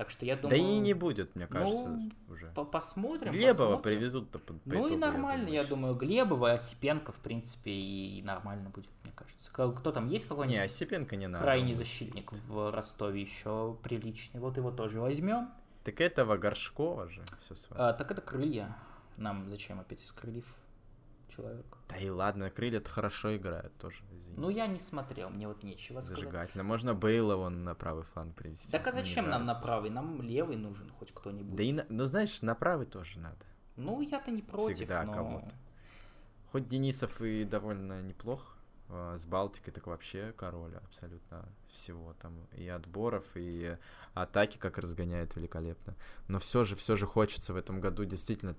[0.00, 0.48] Так что я думаю...
[0.48, 2.46] Да и не будет, мне кажется, ну, уже.
[2.52, 3.32] Посмотрим.
[3.32, 3.82] Глебова посмотрим.
[3.82, 7.70] привезут-то по, по Ну итогу, и нормально, я думаю, я думаю Глебова, Осипенко, в принципе,
[7.70, 9.50] и нормально будет, мне кажется.
[9.52, 10.56] Кто там есть какой-нибудь?
[10.56, 11.44] Не, Осипенко не надо.
[11.44, 14.40] Крайний защитник в Ростове еще приличный.
[14.40, 15.50] Вот его тоже возьмем.
[15.84, 17.82] Так этого Горшкова же все свалит.
[17.82, 18.74] А, так это крылья.
[19.18, 20.46] Нам зачем опять из крыльев
[21.40, 21.66] человек?
[21.88, 24.40] Да и ладно, крылья-то хорошо играют тоже, извините.
[24.40, 26.18] Ну, я не смотрел, мне вот нечего сказать.
[26.18, 26.64] Зажигательно.
[26.64, 28.70] Можно Бейла вон на правый фланг привести.
[28.70, 29.90] Так а зачем нам на правый?
[29.90, 31.56] Нам левый нужен хоть кто-нибудь.
[31.56, 33.44] Да и, на- ну знаешь, на правый тоже надо.
[33.76, 35.12] Ну, я-то не против, Всегда но...
[35.12, 35.52] кого-то.
[36.52, 38.56] Хоть Денисов и довольно неплох,
[38.88, 43.76] а, с Балтикой так вообще король абсолютно всего там и отборов, и
[44.14, 45.94] атаки как разгоняет великолепно.
[46.26, 48.54] Но все же, все же хочется в этом году действительно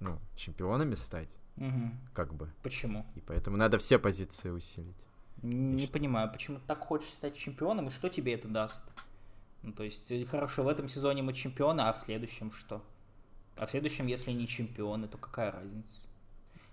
[0.00, 1.98] ну, чемпионами стать, Мгм.
[2.12, 2.50] как бы.
[2.62, 3.06] Почему?
[3.14, 5.06] И поэтому надо все позиции усилить.
[5.42, 8.82] Не понимаю, почему так хочешь стать чемпионом, и что тебе это даст?
[9.62, 12.82] Ну, то есть, э, хорошо, в этом сезоне мы чемпионы, а в следующем что?
[13.56, 16.02] А в следующем, если не чемпионы, то какая разница?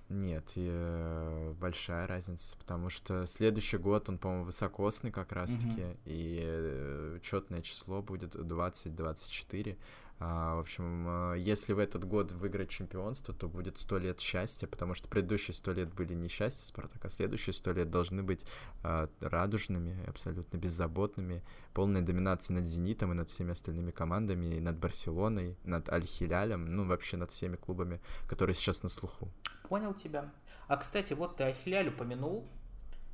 [0.10, 6.40] Нет, и, э, большая разница, потому что следующий год он, по-моему, высокосный как раз-таки, и
[6.44, 9.78] э, четное число будет 20-24.
[10.24, 14.68] А, в общем, э, если в этот год выиграть чемпионство, то будет сто лет счастья,
[14.68, 18.46] потому что предыдущие сто лет были несчастья Спартака, следующие сто лет должны быть
[18.84, 21.44] а, радужными, абсолютно беззаботными,
[21.74, 26.86] полная доминация над Зенитом и над всеми остальными командами, и над Барселоной, над Аль-Хилялем, ну,
[26.86, 29.28] вообще над всеми клубами, которые сейчас на слуху.
[29.70, 30.30] Понял тебя.
[30.68, 32.48] А, кстати, вот ты Ахиляль упомянул.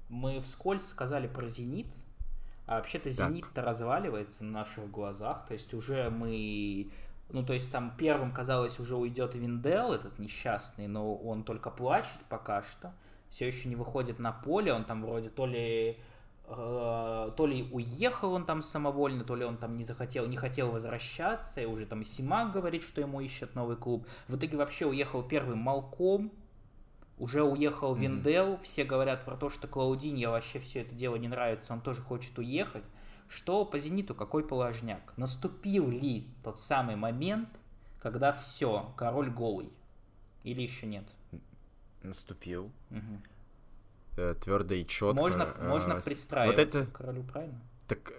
[0.09, 1.87] Мы вскользь сказали про Зенит.
[2.67, 3.09] А вообще-то.
[3.09, 5.45] Зенит-то разваливается на наших глазах.
[5.47, 6.91] То есть уже мы...
[7.29, 12.19] Ну, то есть там первым, казалось, уже уйдет Виндел, этот несчастный, но он только плачет
[12.29, 12.93] пока что.
[13.29, 14.73] Все еще не выходит на поле.
[14.73, 15.97] Он там вроде то ли
[16.47, 20.71] э, то ли уехал он там самовольно, то ли он там не захотел, не хотел
[20.71, 24.07] возвращаться, и уже там Симак говорит, что ему ищет новый клуб.
[24.27, 26.31] В итоге вообще уехал первым Малком,
[27.17, 28.01] уже уехал Мгм.
[28.01, 32.01] Виндел, все говорят про то, что Клаудиньо вообще все это дело не нравится, он тоже
[32.01, 32.83] хочет уехать.
[33.29, 35.13] Что по Зениту, какой положняк?
[35.17, 37.49] Наступил ли тот самый момент,
[38.01, 39.69] когда все, король голый?
[40.43, 41.03] Или еще нет?
[42.03, 42.71] Наступил.
[42.89, 43.21] Мгм.
[44.41, 45.21] твердо и четко.
[45.21, 47.59] Можно, можно Вот пристраиваться это, к королю, правильно?
[47.87, 48.13] так,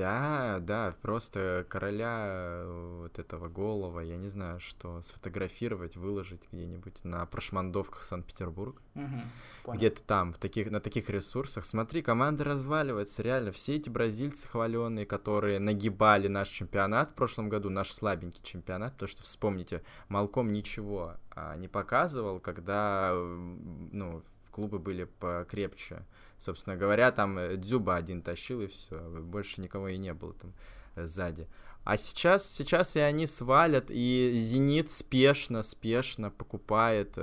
[0.00, 7.04] да, да, просто короля э, вот этого голова, я не знаю, что сфотографировать, выложить где-нибудь
[7.04, 9.76] на прошмандовках Санкт-Петербург, понял.
[9.76, 11.66] где-то там, в таких, на таких ресурсах.
[11.66, 17.68] Смотри, команда разваливается, реально, все эти бразильцы хваленые, которые нагибали наш чемпионат в прошлом году,
[17.68, 24.78] наш слабенький чемпионат, потому что, вспомните, Малком ничего а, не показывал, когда, м, ну, клубы
[24.78, 26.04] были покрепче.
[26.38, 28.98] Собственно говоря, там э, Дзюба один тащил, и все.
[28.98, 30.52] Больше никого и не было там
[30.96, 31.46] э, сзади.
[31.82, 37.18] А сейчас, сейчас и они свалят, и Зенит спешно, спешно покупает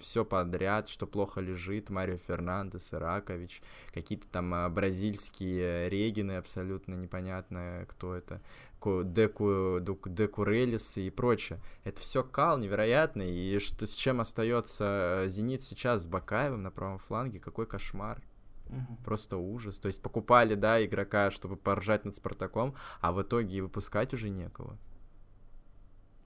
[0.00, 1.90] все подряд, что плохо лежит.
[1.90, 3.60] Марио Фернандес, Иракович,
[3.92, 8.40] какие-то там а, бразильские регины, абсолютно непонятно, кто это.
[8.82, 11.60] Ку- Деку, Дук- Декурелис и прочее.
[11.84, 13.30] Это все кал невероятный.
[13.30, 17.38] И что, с чем остается э, Зенит сейчас с Бакаевым на правом фланге?
[17.38, 18.20] Какой кошмар.
[18.68, 18.96] Мгм.
[19.04, 19.78] Просто ужас.
[19.78, 24.30] То есть покупали, да, игрока, чтобы поржать над Спартаком, а в итоге и выпускать уже
[24.30, 24.76] некого.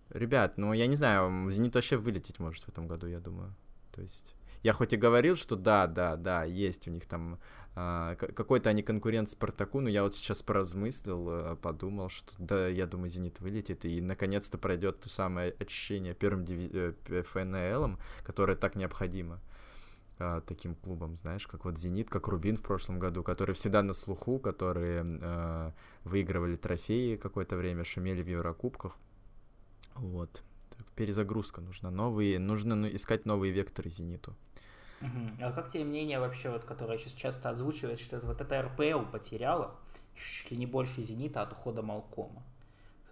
[0.09, 3.55] Ребят, ну я не знаю, Зенит вообще вылететь может в этом году, я думаю.
[3.93, 7.39] То есть я хоть и говорил, что да, да, да, есть у них там
[7.77, 13.11] какой-то они конкурент Спартаку, но я вот сейчас поразмыслил, э, подумал, что да, я думаю,
[13.11, 19.41] Зенит вылетит и наконец-то пройдет то самое очищение первым диви- э, ФНЛом, которое так необходимо
[20.19, 23.93] а, таким клубам, знаешь, как вот Зенит, как Рубин в прошлом году, которые всегда на
[23.93, 25.73] слуху, которые э,
[26.05, 28.97] выигрывали трофеи какое-то время, шумели в Еврокубках.
[29.97, 30.43] Вот.
[30.95, 31.91] Перезагрузка нужна.
[31.91, 34.35] Новые, нужно ну, искать новые векторы Зениту.
[35.01, 39.11] А как тебе мнение вообще, вот, которое сейчас часто озвучивается, что это вот эта РПЛ
[39.11, 39.77] потеряла
[40.15, 42.43] чуть ли не больше Зенита от ухода Малкома?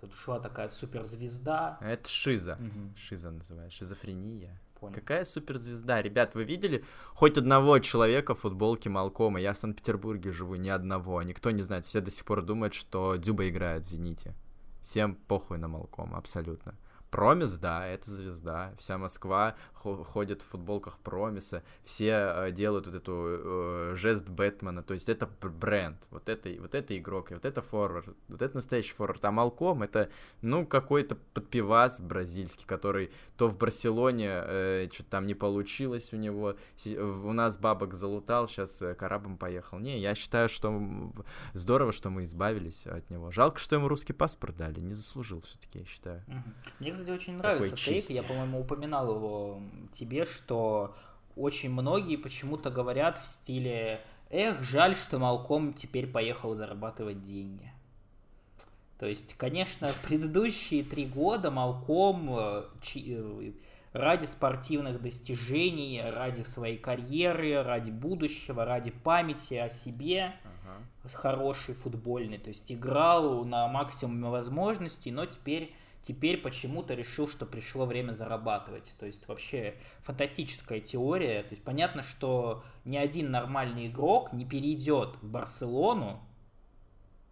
[0.00, 1.78] Тут ушла такая суперзвезда.
[1.80, 2.56] А Это шиза.
[2.56, 2.94] Мгм.
[2.96, 3.78] Шиза называется.
[3.78, 4.60] Шизофрения.
[4.78, 4.94] Понял.
[4.94, 6.02] Какая суперзвезда?
[6.02, 9.40] Ребят, вы видели хоть одного человека в футболке Малкома?
[9.40, 11.22] Я в Санкт-Петербурге живу, ни одного.
[11.22, 11.86] Никто не знает.
[11.86, 14.34] Все до сих пор думают, что Дюба играет в Зените.
[14.82, 16.74] Всем похуй на Малкома, абсолютно.
[17.14, 18.74] Промис, да, это звезда.
[18.76, 21.62] Вся Москва хо- ходит в футболках Промиса.
[21.84, 24.82] Все э, делают вот эту э, жест Бэтмена.
[24.82, 26.08] То есть это бренд.
[26.10, 28.08] Вот это, вот это игрок, и вот это форвард.
[28.26, 29.24] Вот это настоящий форвард.
[29.24, 30.10] А Малком это,
[30.42, 36.56] ну, какой-то подпивас бразильский, который то в Барселоне э, что-то там не получилось у него.
[36.84, 39.78] У нас бабок залутал, сейчас карабом поехал.
[39.78, 41.12] Не, я считаю, что
[41.52, 43.30] здорово, что мы избавились от него.
[43.30, 44.80] Жалко, что ему русский паспорт дали.
[44.80, 46.24] Не заслужил все-таки, я считаю.
[46.80, 48.10] Мне, кстати, очень нравится Такой тейк.
[48.10, 48.28] Я, чисть.
[48.28, 49.60] по-моему, упоминал его
[49.92, 50.94] тебе, что
[51.36, 54.00] очень многие почему-то говорят в стиле
[54.30, 57.70] «Эх, жаль, что Малком теперь поехал зарабатывать деньги».
[58.98, 63.52] То есть, конечно, предыдущие три года Малком э, э,
[63.92, 71.08] ради спортивных достижений, ради своей карьеры, ради будущего, ради памяти о себе, ага.
[71.12, 75.74] хороший футбольный, то есть играл на максимуме возможностей, но теперь
[76.04, 78.94] теперь почему-то решил, что пришло время зарабатывать.
[79.00, 81.42] То есть вообще фантастическая теория.
[81.42, 86.20] То есть понятно, что ни один нормальный игрок не перейдет в Барселону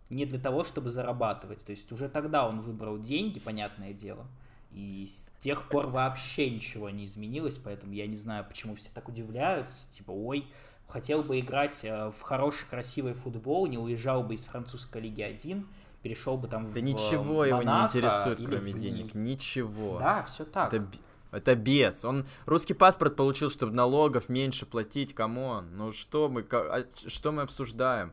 [0.08, 1.64] не для того, чтобы зарабатывать.
[1.64, 4.26] То есть уже тогда он выбрал деньги, понятное дело.
[4.72, 9.06] И с тех пор вообще ничего не изменилось, поэтому я не знаю, почему все так
[9.06, 9.92] удивляются.
[9.92, 10.46] Типа, ой,
[10.88, 15.66] хотел бы играть э, в хороший, красивый футбол, не уезжал бы из французской лиги 1,
[16.02, 18.78] перешел бы там да в Да ничего его не интересует, кроме в...
[18.78, 19.14] денег.
[19.14, 19.98] Ничего.
[19.98, 20.72] Да, все так.
[20.72, 20.86] Это,
[21.30, 22.04] это без.
[22.04, 25.14] Он русский паспорт получил, чтобы налогов меньше платить.
[25.14, 25.76] Come on.
[25.76, 28.12] Ну что мы, а, что мы обсуждаем?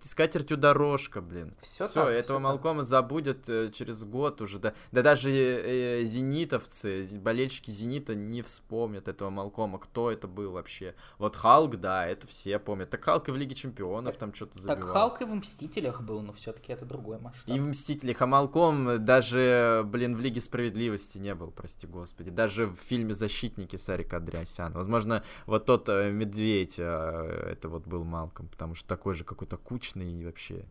[0.00, 1.52] Скатертью дорожка, блин.
[1.62, 2.88] Все, все так, этого все Малкома так.
[2.88, 4.58] забудет э, через год уже.
[4.58, 9.78] Да, да даже э, э зенитовцы, болельщики Зенита не вспомнят этого Малкома.
[9.78, 10.94] Кто это был вообще?
[11.18, 12.90] Вот Халк, да, это все помнят.
[12.90, 14.80] Так Халк и в Лиге Чемпионов так, там что-то забивал.
[14.80, 17.54] Так Халк и в Мстителях был, но все-таки это другой масштаб.
[17.54, 22.30] И в Мстителях, а Малком даже, блин, в Лиге Справедливости не был, прости господи.
[22.30, 24.74] Даже в фильме «Защитники» Сарика Андреасяна.
[24.74, 29.51] Возможно, вот тот э, медведь, э, это вот был Малком, потому что такой же какой-то
[29.52, 30.64] какой-то кучный и вообще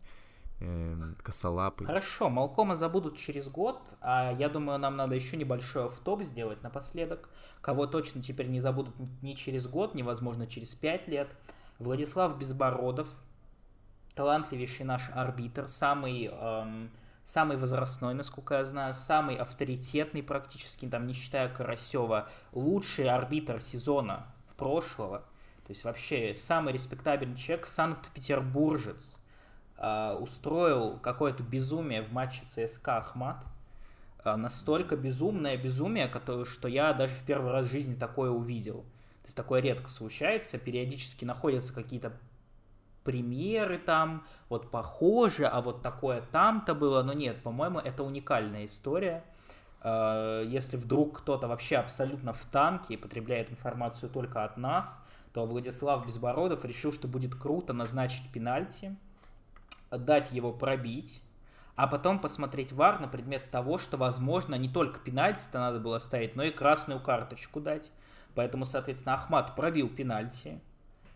[0.60, 1.86] э, косолапый.
[1.86, 7.28] Хорошо, Малкома забудут через год, а я думаю, нам надо еще небольшой автоп сделать напоследок.
[7.60, 11.34] Кого точно теперь не забудут ни через год, невозможно через пять лет.
[11.78, 13.08] Владислав Безбородов,
[14.14, 16.90] талантливейший наш арбитр, самый, эм,
[17.24, 24.26] самый возрастной, насколько я знаю, самый авторитетный практически, там, не считая Карасева, лучший арбитр сезона
[24.56, 25.24] прошлого.
[25.64, 29.16] То есть вообще самый респектабельный человек, Санкт-Петербуржец,
[29.78, 33.44] э, устроил какое-то безумие в матче ЦСКА Ахмат.
[34.24, 38.82] Э, настолько безумное безумие, которое, что я даже в первый раз в жизни такое увидел.
[39.22, 42.12] То есть такое редко случается, периодически находятся какие-то
[43.04, 49.24] примеры там, вот похоже, а вот такое там-то было, но нет, по-моему, это уникальная история.
[49.82, 55.46] Э, если вдруг кто-то вообще абсолютно в танке и потребляет информацию только от нас, то
[55.46, 58.94] Владислав Безбородов решил, что будет круто назначить пенальти,
[59.90, 61.22] дать его пробить,
[61.74, 66.36] а потом посмотреть вар на предмет того, что, возможно, не только пенальти-то надо было ставить,
[66.36, 67.90] но и красную карточку дать.
[68.34, 70.60] Поэтому, соответственно, Ахмат пробил пенальти,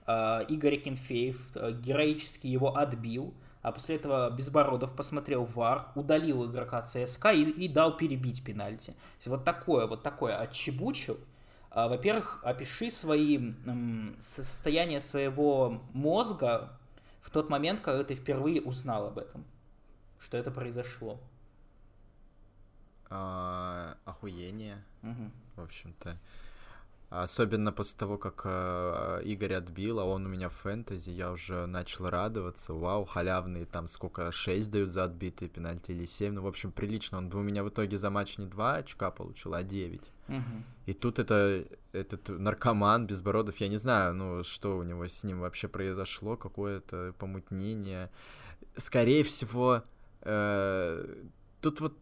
[0.06, 6.82] э, Игорь Кенфеев э, героически его отбил, а после этого Безбородов посмотрел вар, удалил игрока
[6.82, 8.94] ЦСКА и, и дал перебить пенальти.
[9.26, 11.18] Вот такое, вот такое отчебучил,
[11.88, 13.52] во-первых, опиши свои,
[14.18, 16.78] состояние своего мозга
[17.20, 19.44] в тот момент, когда ты впервые узнал об этом,
[20.18, 21.20] что это произошло.
[23.10, 25.30] А, охуение, угу.
[25.56, 26.16] в общем-то.
[27.08, 31.66] Особенно после того, как э, Игорь отбил, а он у меня в фэнтези, я уже
[31.66, 32.74] начал радоваться.
[32.74, 36.34] Вау, халявные, там сколько, 6 дают за отбитые пенальти или 7.
[36.34, 37.18] Ну, в общем, прилично.
[37.18, 40.00] Он у меня в итоге за матч не 2 очка получил, а 9.
[40.28, 40.36] Угу.
[40.86, 45.40] И тут это, этот наркоман Безбородов, я не знаю, ну, что у него с ним
[45.40, 48.10] вообще произошло, какое-то помутнение.
[48.76, 49.84] Скорее всего,
[50.22, 51.24] э,
[51.60, 51.94] тут вот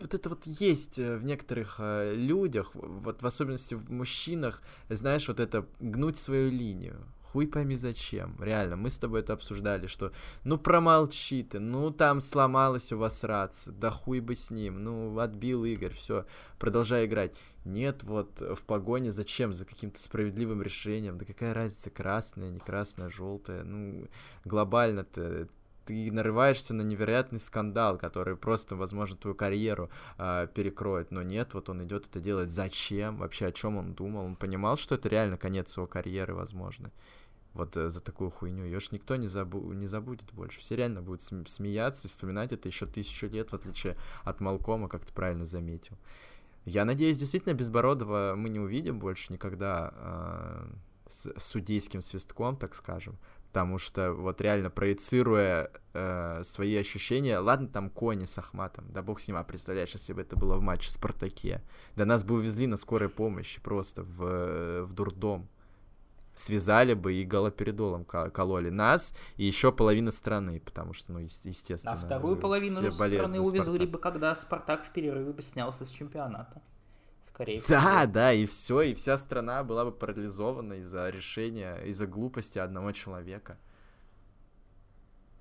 [0.00, 5.28] вот это вот есть э, в некоторых э, людях, вот в особенности в мужчинах, знаешь,
[5.28, 6.96] вот это гнуть свою линию.
[7.22, 8.36] Хуй пойми зачем.
[8.40, 10.12] Реально, мы с тобой это обсуждали, что
[10.44, 15.18] ну промолчи ты, ну там сломалась у вас рация, да хуй бы с ним, ну
[15.18, 16.26] отбил Игорь, все,
[16.60, 17.36] продолжай играть.
[17.64, 19.52] Нет, вот в погоне зачем?
[19.52, 21.18] За каким-то справедливым решением.
[21.18, 23.64] Да какая разница, красная, не красная, желтая.
[23.64, 24.06] Ну,
[24.44, 25.48] глобально-то
[25.84, 31.10] ты нарываешься на невероятный скандал, который просто, возможно, твою карьеру э, перекроет.
[31.10, 32.50] Но нет, вот он идет это делать.
[32.50, 33.18] Зачем?
[33.18, 34.24] Вообще, о чем он думал?
[34.24, 36.90] Он понимал, что это реально конец его карьеры, возможно.
[37.52, 38.64] Вот э, за такую хуйню.
[38.64, 40.58] Ее ж никто не, забу не забудет больше.
[40.58, 44.88] Все реально будут см смеяться и вспоминать это еще тысячу лет, в отличие от Малкома,
[44.88, 45.96] как ты правильно заметил.
[46.64, 50.66] Я надеюсь, действительно, Безбородова мы не увидим больше никогда э,
[51.08, 53.18] с судейским свистком, так скажем
[53.54, 59.20] потому что вот реально проецируя э, свои ощущения, ладно, там кони с Ахматом, да бог
[59.20, 61.62] с ним, а представляешь, если бы это было в матче Спартаке,
[61.94, 65.48] да нас бы увезли на скорой помощи просто в, в дурдом,
[66.34, 71.92] связали бы и галоперидолом кололи нас и еще половина страны, потому что, ну, естественно.
[71.92, 76.60] А вторую половину страны увезли бы, когда Спартак в перерыве бы снялся с чемпионата
[77.34, 77.80] скорее всего.
[77.80, 82.92] Да, да, и все, и вся страна была бы парализована из-за решения, из-за глупости одного
[82.92, 83.58] человека.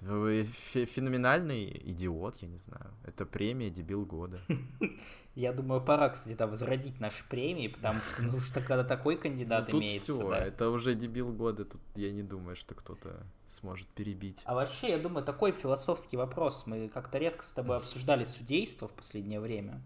[0.01, 2.91] Вы феноменальный идиот, я не знаю.
[3.05, 4.37] Это премия «Дебил года».
[5.35, 9.71] Я думаю, пора, кстати, да, возродить наши премии, потому что, ну, что когда такой кандидат
[9.71, 10.45] ну, имеется, все, да.
[10.45, 14.41] это уже «Дебил года», тут я не думаю, что кто-то сможет перебить.
[14.45, 16.67] А вообще, я думаю, такой философский вопрос.
[16.67, 19.81] Мы как-то редко с тобой обсуждали судейство в последнее время.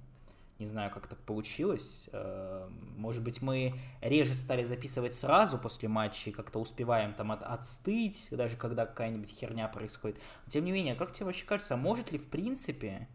[0.59, 2.09] Не знаю, как так получилось.
[2.11, 7.43] Э, может быть, мы реже стали записывать сразу после матча и как-то успеваем там от,
[7.43, 10.17] отстыть, даже когда какая-нибудь херня происходит.
[10.45, 13.07] Но, тем не менее, как тебе вообще кажется, а может ли в принципе,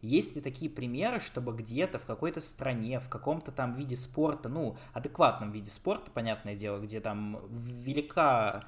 [0.00, 4.78] есть ли такие примеры, чтобы где-то в какой-то стране, в каком-то там виде спорта, ну,
[4.94, 8.62] адекватном виде спорта, понятное дело, где там велика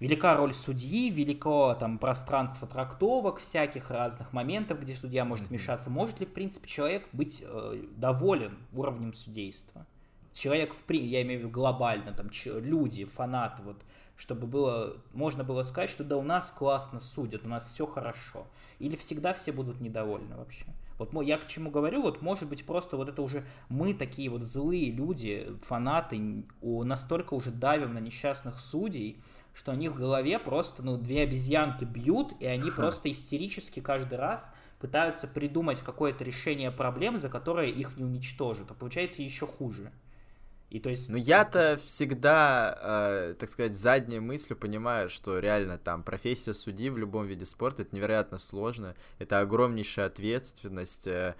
[0.00, 5.90] велика роль судьи, велико там пространство трактовок всяких разных моментов, где судья может вмешаться.
[5.90, 9.86] Может ли, в принципе, человек быть э, доволен уровнем судейства?
[10.32, 13.82] Человек, в, я имею в виду глобально, там, люди, фанаты, вот,
[14.16, 18.46] чтобы было, можно было сказать, что да, у нас классно судят, у нас все хорошо.
[18.78, 20.66] Или всегда все будут недовольны вообще?
[20.98, 24.42] Вот я к чему говорю, вот может быть просто вот это уже мы такие вот
[24.42, 29.22] злые люди, фанаты, настолько уже давим на несчастных судей,
[29.58, 34.54] что они в голове просто, ну, две обезьянки бьют, и они просто истерически каждый раз
[34.78, 39.90] пытаются придумать какое-то решение проблем, за которое их не уничтожат, а получается еще хуже.
[40.70, 41.08] И то есть...
[41.08, 46.98] Ну я-то всегда, э, так сказать, задней мыслью понимаю, что реально там профессия судьи в
[46.98, 51.34] любом виде спорта это невероятно сложно, это огромнейшая ответственность, э,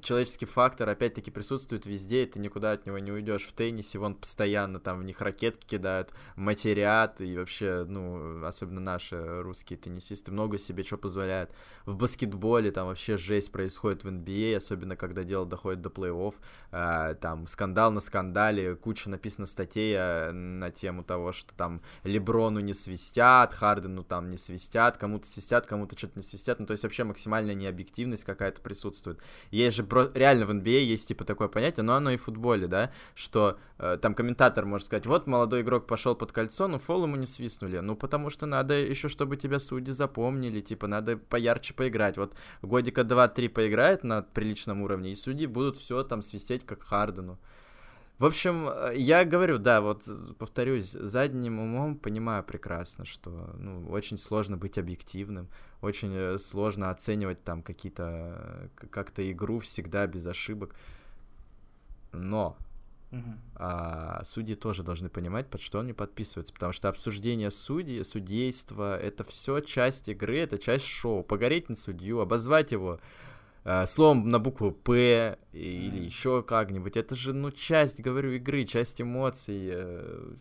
[0.00, 3.44] человеческий фактор опять-таки присутствует везде, и ты никуда от него не уйдешь.
[3.44, 9.42] В теннисе вон постоянно там в них ракетки кидают, матерят, и вообще, ну, особенно наши
[9.42, 11.50] русские теннисисты много себе что позволяют.
[11.84, 16.34] В баскетболе там вообще жесть происходит в NBA, а, особенно когда дело доходит до плей-офф,
[16.70, 22.60] э, там скандал на скандале, куча написано статей э, на тему того, что там Леброну
[22.60, 26.84] не свистят, Хардену там не свистят, кому-то свистят, кому-то что-то не свистят, ну то есть
[26.84, 29.18] вообще максимальная необъективность какая-то присутствует.
[29.50, 32.66] Есть же реально в NBA а есть типа такое понятие, но оно и в футболе,
[32.66, 37.04] да, что э, там комментатор может сказать, вот молодой игрок пошел под кольцо, но фол
[37.04, 41.74] ему не свистнули, ну потому что надо еще, чтобы тебя судьи запомнили, типа надо поярче
[41.74, 46.82] поиграть, вот годика 2-3 поиграет на приличном уровне, и судьи будут все там свистеть как
[46.82, 47.38] Хардену.
[48.22, 50.08] В общем, э, я говорю, да, вот
[50.38, 55.48] повторюсь, задним умом понимаю прекрасно, что ну, очень сложно быть объективным,
[55.80, 60.76] очень э, сложно оценивать там какие-то как-то игру всегда без ошибок.
[62.12, 62.56] Но
[63.10, 63.36] Uh-huh.
[63.56, 69.22] А, судьи тоже должны понимать, под что они подписываются, потому что обсуждение судьи, судейства, это
[69.22, 71.22] все часть игры, это часть шоу.
[71.22, 72.98] Погореть на судью, обозвать его э,
[73.86, 76.96] словом на букву П или еще как-нибудь.
[76.96, 79.68] Это же, ну, часть, говорю, игры, часть эмоций.
[79.72, 80.34] Э,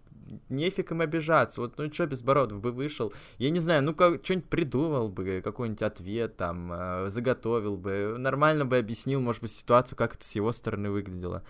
[0.49, 1.61] нефиг им обижаться.
[1.61, 5.81] Вот, ну, что Безбородов бы вышел, я не знаю, ну, как, что-нибудь придумал бы, какой-нибудь
[5.81, 10.51] ответ там, э, заготовил бы, нормально бы объяснил, может быть, ситуацию, как это с его
[10.51, 11.43] стороны выглядело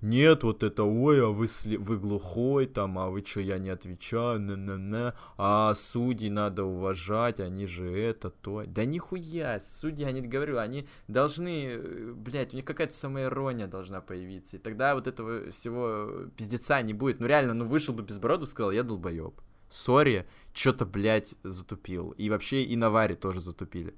[0.00, 1.76] нет, вот это, ой, а вы, сли...
[1.76, 7.66] вы глухой, там, а вы что, я не отвечаю, на-на-на, а судьи надо уважать, они
[7.66, 8.62] же это, то.
[8.64, 14.00] Да нихуя, судьи, я не говорю, они должны, э, блядь, у них какая-то самоирония должна
[14.00, 17.18] появиться, и тогда вот этого всего пиздеца не будет.
[17.18, 19.40] Ну реально, ну вышел бы без броду, сказал, я долбоеб.
[19.68, 22.12] Сори, что-то, блядь, затупил.
[22.12, 23.94] И вообще и на варе тоже затупили.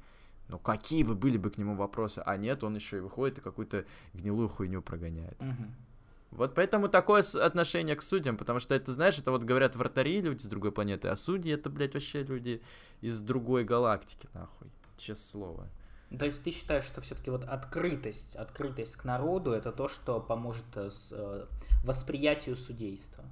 [0.49, 2.23] Ну какие бы были бы к нему вопросы?
[2.25, 3.85] А нет, он еще и выходит и какую-то
[4.15, 5.41] гнилую хуйню прогоняет.
[5.41, 5.90] Угу.
[6.31, 10.43] Вот поэтому такое отношение к судьям, потому что это, знаешь, это вот говорят вратари люди
[10.43, 12.63] с другой планеты, а судьи это, блядь, вообще люди
[13.01, 15.69] из другой галактики, нахуй, честное слово.
[16.17, 20.65] То есть ты считаешь, что все-таки вот открытость, открытость к народу это то, что поможет
[20.75, 21.47] э, с, э,
[21.85, 23.25] восприятию судейства?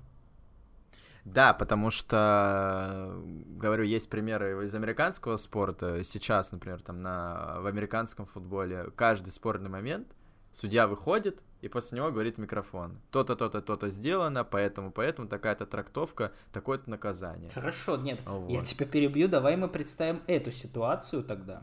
[1.24, 6.04] Да, потому что, говорю, есть примеры из американского спорта.
[6.04, 10.08] Сейчас, например, там на, в американском футболе каждый спорный момент
[10.52, 12.98] судья выходит, и после него говорит микрофон.
[13.10, 17.50] То-то, то-то, то-то сделано, поэтому, поэтому такая-то трактовка, такое-то наказание.
[17.50, 18.50] Хорошо, нет, вот.
[18.50, 21.62] я тебя перебью, давай мы представим эту ситуацию тогда.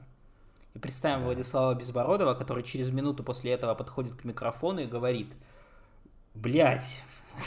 [0.73, 1.25] И представим да.
[1.25, 5.31] Владислава Безбородова, который через минуту после этого подходит к микрофону и говорит,
[6.33, 7.01] блять,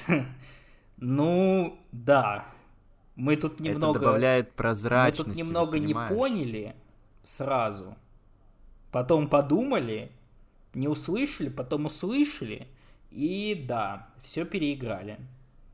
[0.96, 2.46] ну, да,
[3.14, 3.98] мы тут немного...
[3.98, 6.74] Это добавляет прозрачности, Мы тут немного не поняли
[7.22, 7.94] сразу,
[8.90, 10.10] потом подумали,
[10.74, 12.68] не услышали, потом услышали,
[13.10, 15.18] и да, все переиграли.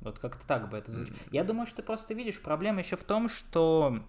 [0.01, 1.15] Вот как-то так бы это звучит.
[1.15, 1.29] Mm-hmm.
[1.33, 4.01] Я думаю, что ты просто видишь, проблема еще в том, что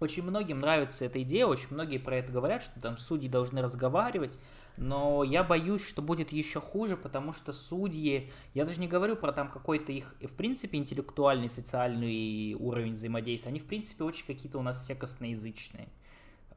[0.00, 4.38] очень многим нравится эта идея, очень многие про это говорят, что там судьи должны разговаривать,
[4.76, 9.32] но я боюсь, что будет еще хуже, потому что судьи, я даже не говорю про
[9.32, 14.62] там какой-то их, в принципе, интеллектуальный, социальный уровень взаимодействия, они, в принципе, очень какие-то у
[14.62, 15.88] нас все косноязычные.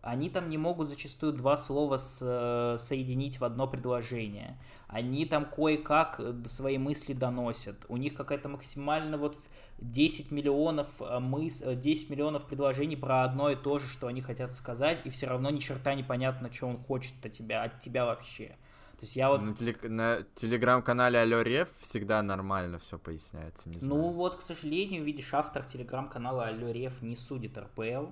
[0.01, 4.57] Они там не могут зачастую два слова с, э, соединить в одно предложение.
[4.87, 7.85] Они там кое-как свои мысли доносят.
[7.87, 9.37] У них какая-то максимально вот
[9.77, 14.21] 10 миллионов э, мыс, 10 э, миллионов предложений про одно и то же, что они
[14.21, 18.05] хотят сказать, и все равно ни черта непонятно, что он хочет от тебя, от тебя
[18.05, 18.55] вообще.
[19.01, 19.41] То есть я вот...
[19.41, 19.75] На, теле...
[19.83, 24.01] на телеграм-канале Алло Рев всегда нормально все поясняется, не ну знаю.
[24.01, 28.11] Ну вот, к сожалению, видишь, автор телеграм-канала Алло Рев не судит РПЛ,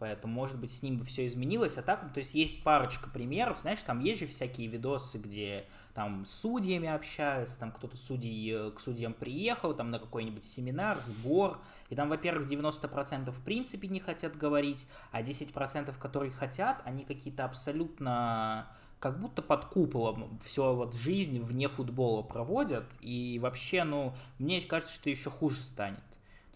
[0.00, 1.76] Поэтому, может быть, с ним бы все изменилось.
[1.76, 6.24] А так, то есть есть парочка примеров, знаешь, там есть же всякие видосы, где там
[6.24, 11.58] с судьями общаются, там кто-то судей, э, к судьям приехал, там на какой-нибудь семинар, сбор,
[11.90, 17.44] и там, во-первых, 90% в принципе не хотят говорить, а 10%, которые хотят, они какие-то
[17.44, 18.68] абсолютно
[19.00, 24.94] как будто под куполом все вот жизнь вне футбола проводят, и вообще, ну, мне кажется,
[24.94, 26.00] что еще хуже станет.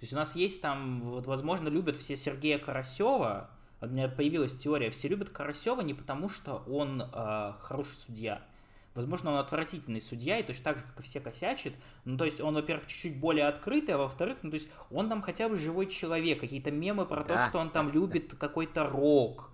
[0.05, 3.49] То есть у нас есть там, вот, возможно, любят все Сергея Карасева.
[3.81, 8.43] У меня появилась теория, все любят Карасева не потому, что он э, хороший судья.
[8.95, 11.73] Возможно, он отвратительный судья, и точно так же, как и все косячит.
[12.05, 15.23] Ну, то есть он, во-первых, чуть-чуть более открытый, а во-вторых, ну, то есть он там
[15.23, 16.39] хотя бы живой человек.
[16.39, 17.37] Какие-то мемы про да.
[17.37, 19.53] то, что он там любит какой-то рок,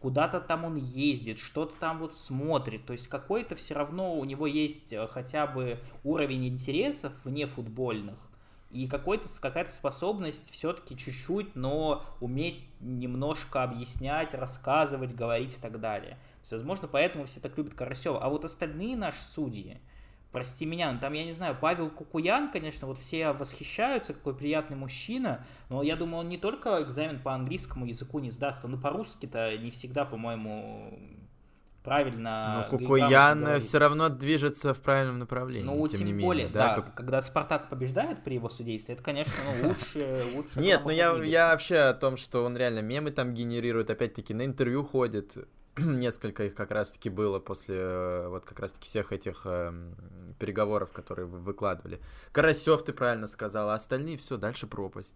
[0.00, 2.86] куда-то там он ездит, что-то там вот смотрит.
[2.86, 8.31] То есть какой-то все равно у него есть э, хотя бы уровень интересов вне футбольных
[8.72, 16.12] и какой-то, какая-то способность все-таки чуть-чуть, но уметь немножко объяснять, рассказывать, говорить и так далее.
[16.40, 18.22] есть, возможно, поэтому все так любят Карасева.
[18.22, 19.78] А вот остальные наши судьи,
[20.32, 24.76] прости меня, ну там, я не знаю, Павел Кукуян, конечно, вот все восхищаются, какой приятный
[24.76, 28.80] мужчина, но я думаю, он не только экзамен по английскому языку не сдаст, он и
[28.80, 30.98] по-русски-то не всегда, по-моему,
[31.82, 32.66] правильно.
[32.70, 35.66] Но Кукуян все равно движется в правильном направлении.
[35.66, 36.94] Ну, тем, тем не более, менее, да, как...
[36.94, 40.60] когда Спартак побеждает при его судействе, это, конечно, ну, лучше, лучше.
[40.60, 44.44] Нет, ну я, я вообще о том, что он реально мемы там генерирует, опять-таки на
[44.44, 45.36] интервью ходит,
[45.78, 49.72] несколько их как раз-таки было после э, вот как раз-таки всех этих э,
[50.38, 52.00] переговоров, которые вы выкладывали.
[52.32, 55.14] Карасев, ты правильно сказал, а остальные все, дальше пропасть.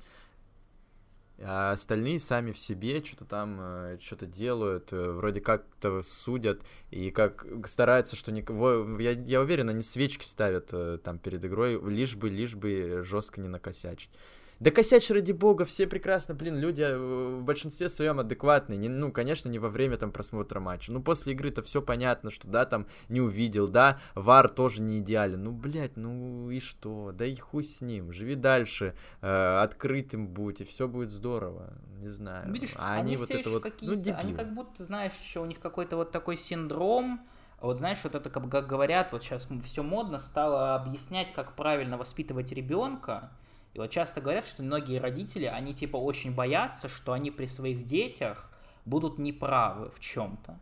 [1.39, 7.11] А остальные сами в себе что-то там, э, что-то делают, э, вроде как-то судят, и
[7.11, 8.99] как стараются, что никого...
[8.99, 13.41] Я, я уверен, они свечки ставят э, там перед игрой, лишь бы, лишь бы жестко
[13.41, 14.11] не накосячить.
[14.59, 18.79] Да косячь ради бога, все прекрасно, блин, люди э, в большинстве своем адекватные.
[18.79, 20.93] Не, ну, конечно, не во время там просмотра матча.
[20.93, 25.45] Ну, после игры-то все понятно, что да, там не увидел, да, вар тоже не идеален.
[25.45, 27.13] Ну, блядь, ну и что?
[27.13, 28.13] Да и хуй с ним.
[28.13, 31.75] Живи дальше, э, открытым будь, и все будет здорово.
[31.99, 32.51] Не знаю.
[32.51, 34.17] Видишь, а они, они вот это вот, ну, дебилы.
[34.17, 37.21] Они как будто, знаешь, еще у них какой-то вот такой синдром,
[37.61, 42.53] вот знаешь, вот это как говорят, вот сейчас все модно стало объяснять, как правильно воспитывать
[42.53, 43.31] ребенка,
[43.77, 47.85] и вот часто говорят, что многие родители, они типа очень боятся, что они при своих
[47.85, 48.51] детях
[48.87, 50.59] будут неправы в чем-то.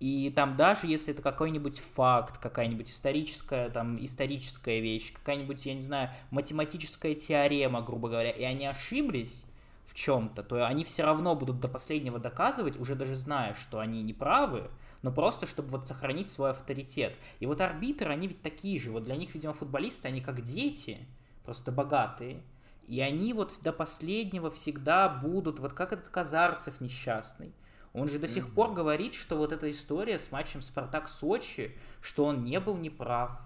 [0.00, 5.80] И там даже если это какой-нибудь факт, какая-нибудь историческая, там, историческая вещь, какая-нибудь, я не
[5.80, 9.46] знаю, математическая теорема, грубо говоря, и они ошиблись
[9.86, 14.02] в чем-то, то они все равно будут до последнего доказывать, уже даже зная, что они
[14.02, 17.16] неправы, но просто чтобы вот сохранить свой авторитет.
[17.38, 20.98] И вот арбитры, они ведь такие же, вот для них, видимо, футболисты, они как дети–
[21.44, 22.42] просто богатые.
[22.86, 27.54] И они вот до последнего всегда будут, вот как этот Казарцев несчастный.
[27.92, 28.54] Он же до сих mm-hmm.
[28.54, 33.40] пор говорит, что вот эта история с матчем Спартак-Сочи, что он не был неправ.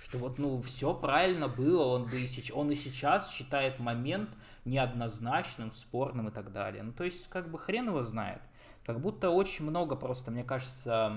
[0.00, 4.30] Что вот, ну, все правильно было, он, бы и сейчас, он и сейчас считает момент
[4.64, 6.84] неоднозначным, спорным и так далее.
[6.84, 8.40] Ну, то есть, как бы хрен его знает.
[8.86, 11.12] Как будто очень много просто, мне кажется,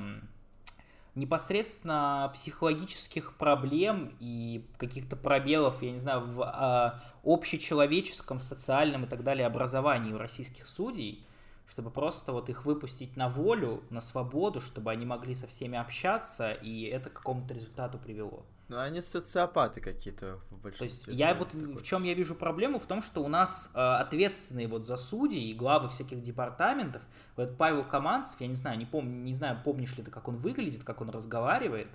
[1.16, 9.08] непосредственно психологических проблем и каких-то пробелов, я не знаю, в а, общечеловеческом, в социальном и
[9.08, 11.26] так далее образовании у российских судей,
[11.68, 16.52] чтобы просто вот их выпустить на волю, на свободу, чтобы они могли со всеми общаться,
[16.52, 18.46] и это к какому-то результату привело.
[18.72, 21.04] Ну, они социопаты какие-то в большинстве.
[21.04, 21.76] То есть я вот такой.
[21.76, 25.52] в чем я вижу проблему в том, что у нас э, ответственные вот за судей
[25.52, 27.02] и главы всяких департаментов,
[27.36, 30.38] вот Павел Каманцев, я не знаю, не помню, не знаю, помнишь ли ты, как он
[30.38, 31.90] выглядит, как он разговаривает.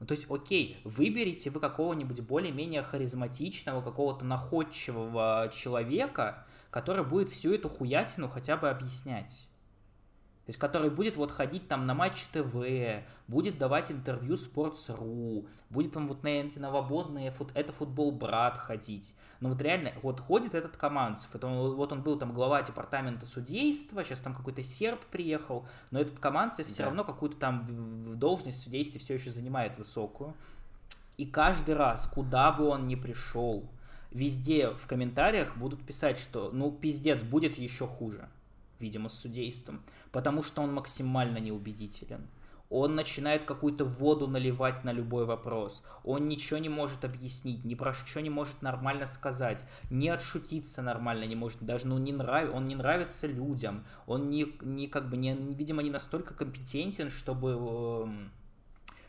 [0.00, 7.54] Ну, то есть, окей, выберите вы какого-нибудь более-менее харизматичного, какого-то находчивого человека, который будет всю
[7.54, 9.47] эту хуятину хотя бы объяснять.
[10.48, 15.92] То есть, который будет вот ходить там на Матч ТВ, будет давать интервью Sports.ru, будет
[15.92, 19.14] там вот на эти новободные, это футбол брат ходить.
[19.40, 23.26] Но вот реально, вот ходит этот Командцев, это он, вот он был там глава департамента
[23.26, 26.72] судейства, сейчас там какой-то серб приехал, но этот Командцев да.
[26.72, 30.32] все равно какую-то там в должность судейства все еще занимает высокую.
[31.18, 33.68] И каждый раз, куда бы он ни пришел,
[34.10, 38.30] везде в комментариях будут писать, что ну пиздец, будет еще хуже,
[38.80, 39.82] видимо, с судейством
[40.12, 42.28] потому что он максимально неубедителен.
[42.70, 45.82] Он начинает какую-то воду наливать на любой вопрос.
[46.04, 51.24] Он ничего не может объяснить, ни про что не может нормально сказать, не отшутиться нормально
[51.24, 52.54] не может, даже ну, не нрав...
[52.54, 57.52] он не нравится людям, он не, не как бы не, видимо, не настолько компетентен, чтобы
[57.52, 58.32] эм,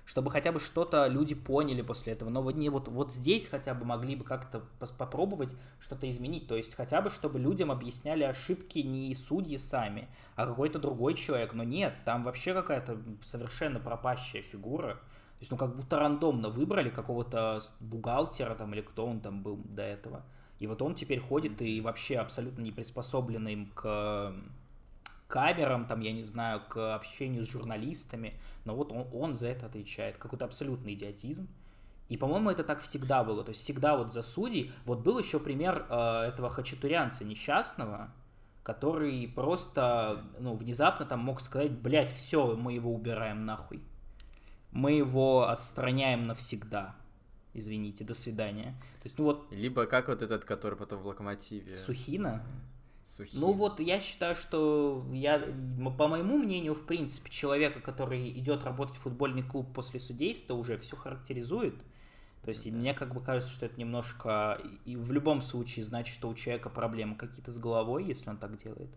[0.09, 2.31] чтобы хотя бы что-то люди поняли после этого.
[2.31, 4.63] Но вот, не, вот, вот здесь хотя бы могли бы как-то
[4.97, 6.47] попробовать что-то изменить.
[6.47, 11.53] То есть хотя бы, чтобы людям объясняли ошибки не судьи сами, а какой-то другой человек.
[11.53, 14.95] Но нет, там вообще какая-то совершенно пропащая фигура.
[14.95, 19.57] То есть, ну, как будто рандомно выбрали какого-то бухгалтера там или кто он там был
[19.57, 20.23] до этого.
[20.57, 24.33] И вот он теперь ходит и вообще абсолютно не приспособленный к
[25.29, 28.33] камерам, там, я не знаю, к общению с журналистами,
[28.65, 30.17] но вот он, он за это отвечает.
[30.17, 31.47] Какой-то абсолютный идиотизм.
[32.09, 33.43] И, по-моему, это так всегда было.
[33.43, 34.71] То есть всегда вот за судей.
[34.85, 38.11] Вот был еще пример э, этого хачатурянца несчастного,
[38.63, 43.83] который просто, ну, внезапно там мог сказать, блядь, все, мы его убираем нахуй.
[44.71, 46.95] Мы его отстраняем навсегда.
[47.53, 48.75] Извините, до свидания.
[49.01, 49.47] То есть, ну вот...
[49.51, 51.77] Либо как вот этот, который потом в Локомотиве.
[51.77, 52.43] Сухина?
[53.03, 53.39] Сухие.
[53.39, 55.39] Ну вот я считаю, что я,
[55.97, 60.77] по моему мнению, в принципе, человека, который идет работать в футбольный клуб после судейства, уже
[60.77, 61.75] все характеризует.
[62.43, 64.61] То есть, мне как бы кажется, что это немножко...
[64.85, 68.57] И в любом случае значит, что у человека проблемы какие-то с головой, если он так
[68.57, 68.89] делает.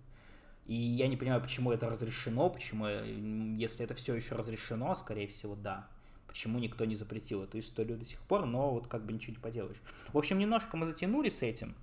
[0.67, 5.57] И я не понимаю, почему это разрешено, почему, если это все еще разрешено, скорее всего,
[5.57, 5.89] да.
[6.29, 9.43] Почему никто не запретил эту историю до сих пор, но вот как бы ничего не
[9.43, 9.83] поделаешь.
[10.13, 11.75] В общем, немножко мы затянули с этим.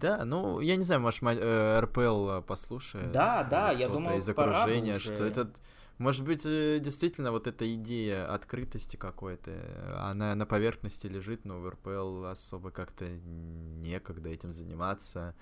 [0.00, 3.12] Да, ну, я не знаю, может, э, РПЛ э, послушает.
[3.12, 5.14] Да, да, я думаю, из окружения, уже.
[5.14, 5.56] что этот...
[5.98, 9.52] Может быть, э, действительно, вот эта идея открытости какой-то,
[9.98, 15.34] она на поверхности лежит, но в РПЛ особо как-то некогда этим заниматься.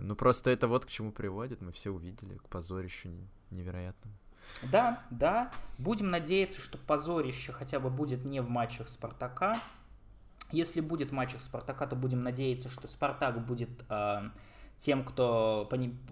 [0.00, 3.10] Ну, просто это вот к чему приводит, мы все увидели, к позорищу
[3.50, 4.16] невероятному.
[4.62, 9.60] Да, да, будем надеяться, что позорище хотя бы будет не в матчах Спартака,
[10.54, 14.30] если будет матч Спартака, то будем надеяться, что Спартак будет э,
[14.78, 15.68] тем, кто,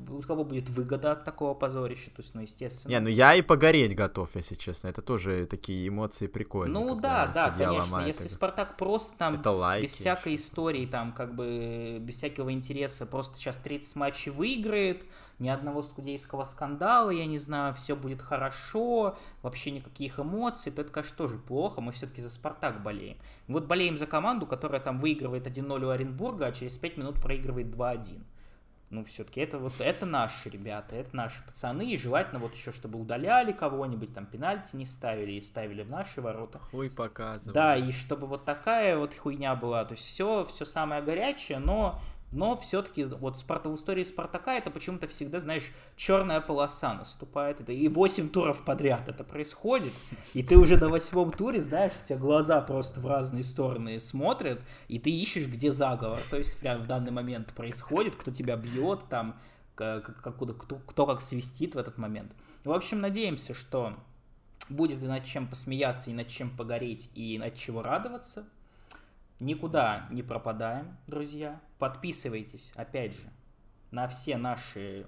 [0.08, 2.90] у кого будет выгода от такого позорища, то есть, ну, естественно.
[2.90, 6.72] Не, ну я и погореть готов, если честно, это тоже такие эмоции прикольные.
[6.72, 8.32] Ну да, да, конечно, если это.
[8.32, 13.36] Спартак просто там, это лайки, без всякой истории, там, как бы, без всякого интереса, просто
[13.36, 15.04] сейчас 30 матчей выиграет,
[15.38, 20.92] ни одного судейского скандала, я не знаю, все будет хорошо, вообще никаких эмоций, то это,
[20.92, 23.18] конечно, тоже плохо, мы все-таки за Спартак болеем.
[23.48, 27.66] Вот болеем за команду, которая там выигрывает 1-0 у Оренбурга, а через 5 минут проигрывает
[27.66, 28.22] 2-1
[28.92, 33.00] ну, все-таки это вот, это наши ребята, это наши пацаны, и желательно вот еще, чтобы
[33.00, 36.58] удаляли кого-нибудь, там, пенальти не ставили и ставили в наши ворота.
[36.58, 37.54] Хуй показывали.
[37.54, 42.00] Да, и чтобы вот такая вот хуйня была, то есть все, все самое горячее, но
[42.32, 45.64] но все-таки вот в истории Спартака это почему-то всегда, знаешь,
[45.96, 47.60] черная полоса наступает.
[47.60, 49.92] Это и 8 туров подряд это происходит.
[50.32, 54.60] И ты уже на восьмом туре, знаешь, у тебя глаза просто в разные стороны смотрят,
[54.88, 56.18] и ты ищешь, где заговор.
[56.30, 59.38] То есть прям в данный момент происходит, кто тебя бьет, там,
[59.74, 62.32] как, кто, кто как свистит в этот момент.
[62.64, 63.94] В общем, надеемся, что
[64.70, 68.48] будет и над чем посмеяться, и над чем погореть, и над чего радоваться.
[69.42, 71.60] Никуда не пропадаем, друзья.
[71.80, 73.28] Подписывайтесь, опять же,
[73.90, 75.04] на все наши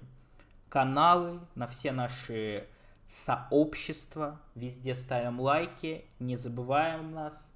[0.67, 2.67] каналы, на все наши
[3.07, 4.41] сообщества.
[4.53, 7.53] Везде ставим лайки, не забываем нас.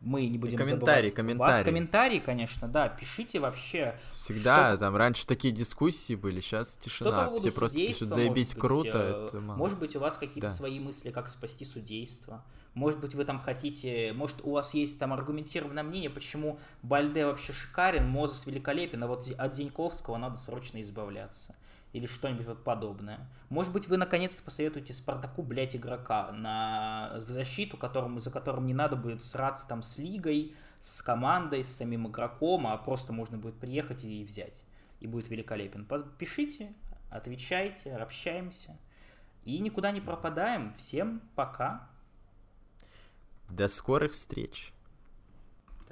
[0.00, 1.52] Мы не будем комментарии, забывать комментарии.
[1.56, 1.64] вас.
[1.64, 2.88] Комментарии, конечно, да.
[2.88, 3.98] Пишите вообще.
[4.12, 4.78] Всегда, что...
[4.84, 7.26] там раньше такие дискуссии были, сейчас тишина.
[7.26, 8.98] Что Все просто пишут, заебись, круто.
[8.98, 9.58] Э, это мало.
[9.58, 10.54] Может быть, у вас какие-то да.
[10.54, 12.44] свои мысли, как спасти судейство.
[12.74, 17.52] Может быть, вы там хотите, может, у вас есть там аргументированное мнение, почему Бальде вообще
[17.52, 21.56] шикарен, Мозес великолепен, а вот от Зиньковского надо срочно избавляться.
[21.92, 23.26] Или что-нибудь вот подобное.
[23.48, 28.74] Может быть, вы наконец-то посоветуете Спартаку, блять, игрока на, в защиту, которому, за которым не
[28.74, 33.56] надо будет сраться там с лигой, с командой, с самим игроком, а просто можно будет
[33.56, 34.64] приехать и взять.
[35.00, 35.86] И будет великолепен.
[36.18, 36.72] Пишите,
[37.10, 38.76] отвечайте, общаемся.
[39.44, 40.72] И никуда не пропадаем.
[40.74, 41.88] Всем пока.
[43.50, 44.72] До скорых встреч!